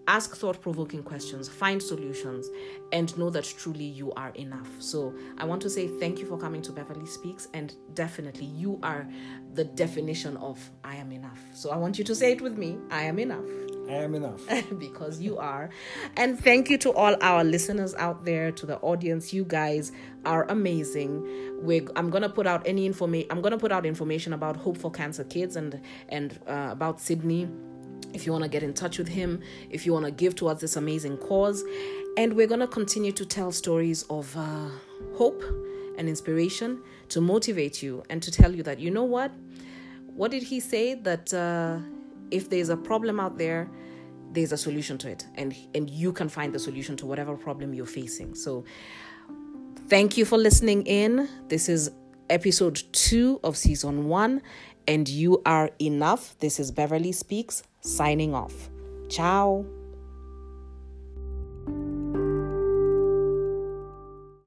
[0.08, 2.50] ask thought-provoking questions find solutions
[2.92, 6.38] and know that truly you are enough so i want to say thank you for
[6.38, 9.08] coming to beverly speaks and definitely you are
[9.54, 12.78] the definition of i am enough so i want you to say it with me
[12.92, 13.46] i am enough
[13.90, 14.42] I am enough.
[14.80, 15.70] because you are.
[16.16, 19.34] And thank you to all our listeners out there, to the audience.
[19.34, 19.92] You guys
[20.26, 21.26] are amazing.
[21.64, 23.28] We're, I'm gonna put out any information.
[23.32, 27.50] I'm gonna put out information about Hope for Cancer Kids and and uh, about Sydney.
[28.14, 30.62] If you want to get in touch with him, if you want to give towards
[30.62, 31.64] this amazing cause,
[32.18, 34.70] and we're gonna continue to tell stories of uh,
[35.16, 35.44] hope
[35.98, 39.32] and inspiration to motivate you and to tell you that you know what?
[40.08, 41.80] What did he say that uh,
[42.32, 43.70] if there's a problem out there
[44.32, 45.26] there's a solution to it.
[45.36, 48.36] And and you can find the solution to whatever problem you're facing.
[48.36, 48.64] So
[49.88, 51.28] thank you for listening in.
[51.48, 51.92] This is
[52.30, 54.42] episode 2 of season 1
[54.88, 56.38] and you are enough.
[56.40, 58.70] This is beverly speaks signing off.
[59.10, 59.66] Ciao